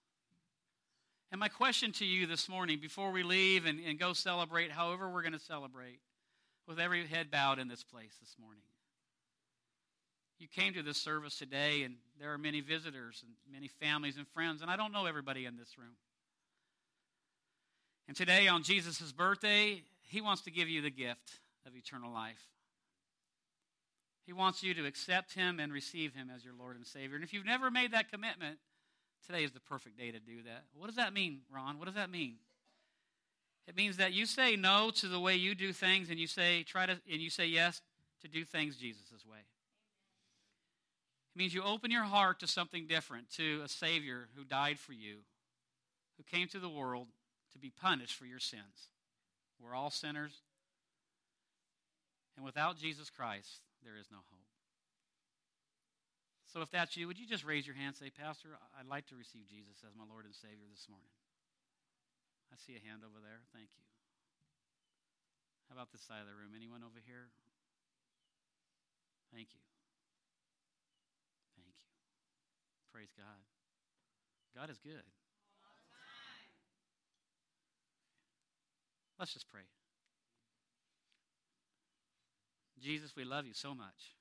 And 1.31 1.39
my 1.39 1.47
question 1.47 1.93
to 1.93 2.05
you 2.05 2.27
this 2.27 2.49
morning, 2.49 2.79
before 2.81 3.11
we 3.11 3.23
leave 3.23 3.65
and, 3.65 3.79
and 3.87 3.97
go 3.97 4.11
celebrate, 4.11 4.71
however 4.71 5.09
we're 5.09 5.21
going 5.21 5.31
to 5.31 5.39
celebrate, 5.39 6.01
with 6.67 6.81
every 6.81 7.07
head 7.07 7.31
bowed 7.31 7.59
in 7.59 7.69
this 7.69 7.85
place 7.85 8.17
this 8.19 8.35
morning, 8.37 8.63
you 10.41 10.47
came 10.47 10.73
to 10.73 10.81
this 10.81 10.97
service 10.97 11.37
today, 11.37 11.83
and 11.83 11.95
there 12.19 12.33
are 12.33 12.37
many 12.37 12.61
visitors 12.61 13.23
and 13.23 13.31
many 13.53 13.67
families 13.67 14.17
and 14.17 14.27
friends, 14.29 14.63
and 14.63 14.71
I 14.71 14.75
don't 14.75 14.91
know 14.91 15.05
everybody 15.05 15.45
in 15.45 15.55
this 15.55 15.77
room. 15.77 15.95
And 18.07 18.17
today, 18.17 18.47
on 18.47 18.63
Jesus' 18.63 19.11
birthday, 19.11 19.83
he 20.01 20.19
wants 20.19 20.41
to 20.43 20.51
give 20.51 20.67
you 20.67 20.81
the 20.81 20.89
gift 20.89 21.39
of 21.67 21.75
eternal 21.75 22.11
life. 22.11 22.41
He 24.25 24.33
wants 24.33 24.63
you 24.63 24.73
to 24.73 24.85
accept 24.85 25.35
him 25.35 25.59
and 25.59 25.71
receive 25.71 26.15
him 26.15 26.31
as 26.33 26.43
your 26.43 26.55
Lord 26.57 26.75
and 26.75 26.87
Savior. 26.87 27.15
And 27.15 27.23
if 27.23 27.33
you've 27.33 27.45
never 27.45 27.69
made 27.69 27.93
that 27.93 28.11
commitment, 28.11 28.57
today 29.25 29.43
is 29.43 29.51
the 29.51 29.59
perfect 29.59 29.97
day 29.97 30.11
to 30.11 30.19
do 30.19 30.41
that. 30.43 30.63
What 30.73 30.87
does 30.87 30.95
that 30.95 31.13
mean, 31.13 31.41
Ron? 31.53 31.77
What 31.77 31.85
does 31.85 31.95
that 31.95 32.09
mean? 32.09 32.35
It 33.67 33.75
means 33.75 33.97
that 33.97 34.11
you 34.11 34.25
say 34.25 34.55
no 34.55 34.91
to 34.95 35.07
the 35.07 35.19
way 35.19 35.35
you 35.35 35.53
do 35.53 35.71
things 35.71 36.09
and 36.09 36.19
you 36.19 36.27
say 36.27 36.63
try 36.63 36.87
to 36.87 36.93
and 36.93 37.21
you 37.21 37.29
say 37.29 37.45
yes 37.45 37.81
to 38.21 38.27
do 38.27 38.43
things 38.43 38.75
Jesus' 38.75 39.23
way. 39.25 39.39
It 41.33 41.39
means 41.39 41.53
you 41.53 41.63
open 41.63 41.91
your 41.91 42.03
heart 42.03 42.39
to 42.39 42.47
something 42.47 42.87
different, 42.87 43.29
to 43.37 43.61
a 43.63 43.69
Savior 43.69 44.27
who 44.35 44.43
died 44.43 44.79
for 44.79 44.91
you, 44.91 45.19
who 46.17 46.23
came 46.23 46.47
to 46.49 46.59
the 46.59 46.69
world 46.69 47.07
to 47.53 47.59
be 47.59 47.69
punished 47.71 48.15
for 48.15 48.25
your 48.25 48.39
sins. 48.39 48.91
We're 49.59 49.75
all 49.75 49.89
sinners. 49.89 50.33
And 52.35 52.45
without 52.45 52.77
Jesus 52.77 53.09
Christ, 53.09 53.61
there 53.83 53.95
is 53.95 54.07
no 54.11 54.17
hope. 54.17 54.41
So 56.51 56.59
if 56.59 56.69
that's 56.69 56.97
you, 56.97 57.07
would 57.07 57.19
you 57.19 57.27
just 57.27 57.45
raise 57.45 57.65
your 57.65 57.75
hand 57.75 57.95
and 57.95 58.01
say, 58.03 58.11
Pastor, 58.11 58.59
I'd 58.75 58.91
like 58.91 59.07
to 59.07 59.15
receive 59.15 59.47
Jesus 59.47 59.79
as 59.87 59.95
my 59.95 60.03
Lord 60.03 60.25
and 60.25 60.35
Savior 60.35 60.67
this 60.67 60.87
morning? 60.91 61.15
I 62.51 62.59
see 62.59 62.75
a 62.75 62.83
hand 62.83 63.07
over 63.07 63.23
there. 63.23 63.39
Thank 63.55 63.71
you. 63.79 63.87
How 65.69 65.79
about 65.79 65.95
this 65.95 66.03
side 66.03 66.19
of 66.19 66.27
the 66.27 66.35
room? 66.35 66.51
Anyone 66.51 66.83
over 66.83 66.99
here? 66.99 67.31
Thank 69.31 69.55
you. 69.55 69.70
Praise 72.93 73.11
God. 73.17 73.41
God 74.55 74.69
is 74.69 74.77
good. 74.79 75.03
Let's 79.19 79.33
just 79.33 79.49
pray. 79.49 79.61
Jesus, 82.81 83.15
we 83.15 83.23
love 83.23 83.45
you 83.45 83.53
so 83.53 83.75
much. 83.75 84.17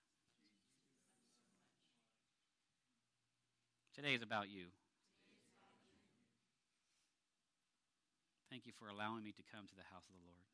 Today 3.95 4.15
is 4.15 4.23
about 4.23 4.51
you. 4.51 4.67
Thank 8.51 8.67
you 8.67 8.73
for 8.79 8.89
allowing 8.89 9.25
me 9.25 9.33
to 9.33 9.43
come 9.51 9.67
to 9.67 9.75
the 9.75 9.89
house 9.91 10.05
of 10.05 10.15
the 10.15 10.25
Lord 10.27 10.45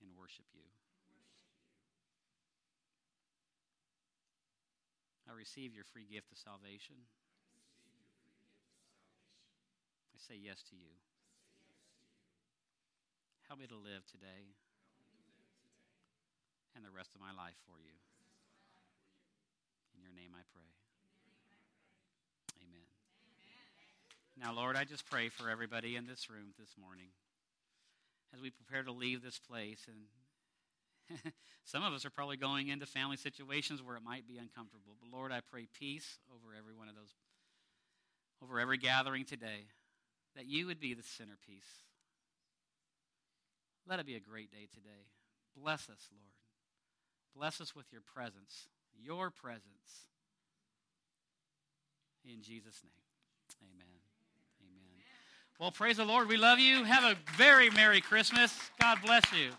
and 0.00 0.10
worship 0.16 0.46
you. 0.54 0.77
I 5.28 5.36
receive 5.36 5.74
your 5.76 5.84
free 5.84 6.08
gift 6.08 6.32
of 6.32 6.38
salvation. 6.38 6.96
I 10.14 10.16
say 10.16 10.40
yes 10.40 10.64
to 10.72 10.74
you. 10.74 10.96
Help 13.46 13.60
me 13.60 13.66
to 13.68 13.76
live 13.76 14.08
today 14.08 14.56
and 16.76 16.84
the 16.84 16.90
rest 16.90 17.12
of 17.14 17.20
my 17.20 17.32
life 17.36 17.56
for 17.68 17.76
you. 17.76 17.92
In 19.96 20.00
your 20.00 20.16
name 20.16 20.32
I 20.32 20.44
pray. 20.52 20.72
Amen. 22.64 22.88
Now, 24.40 24.56
Lord, 24.56 24.76
I 24.76 24.84
just 24.84 25.04
pray 25.10 25.28
for 25.28 25.50
everybody 25.50 25.96
in 25.96 26.06
this 26.06 26.30
room 26.30 26.56
this 26.58 26.72
morning 26.80 27.12
as 28.32 28.40
we 28.40 28.50
prepare 28.50 28.82
to 28.82 28.92
leave 28.92 29.22
this 29.22 29.38
place 29.38 29.84
and 29.88 30.08
Some 31.64 31.82
of 31.82 31.92
us 31.92 32.04
are 32.04 32.10
probably 32.10 32.36
going 32.36 32.68
into 32.68 32.86
family 32.86 33.16
situations 33.16 33.82
where 33.82 33.96
it 33.96 34.02
might 34.02 34.26
be 34.26 34.38
uncomfortable. 34.38 34.96
But 35.00 35.16
Lord, 35.16 35.32
I 35.32 35.40
pray 35.50 35.66
peace 35.78 36.18
over 36.32 36.54
every 36.56 36.74
one 36.74 36.88
of 36.88 36.94
those, 36.94 37.14
over 38.42 38.60
every 38.60 38.78
gathering 38.78 39.24
today, 39.24 39.66
that 40.36 40.46
you 40.46 40.66
would 40.66 40.80
be 40.80 40.94
the 40.94 41.02
centerpiece. 41.02 41.84
Let 43.88 44.00
it 44.00 44.06
be 44.06 44.16
a 44.16 44.20
great 44.20 44.50
day 44.50 44.68
today. 44.72 45.08
Bless 45.56 45.88
us, 45.88 46.08
Lord. 46.12 46.32
Bless 47.34 47.60
us 47.60 47.74
with 47.74 47.86
your 47.92 48.02
presence, 48.02 48.68
your 49.00 49.30
presence. 49.30 49.62
In 52.24 52.42
Jesus' 52.42 52.82
name, 52.84 53.62
amen. 53.62 53.86
Amen. 54.60 55.02
Well, 55.58 55.70
praise 55.70 55.96
the 55.96 56.04
Lord. 56.04 56.28
We 56.28 56.36
love 56.36 56.58
you. 56.58 56.84
Have 56.84 57.04
a 57.04 57.16
very 57.36 57.70
Merry 57.70 58.00
Christmas. 58.00 58.58
God 58.80 58.98
bless 59.02 59.24
you. 59.32 59.50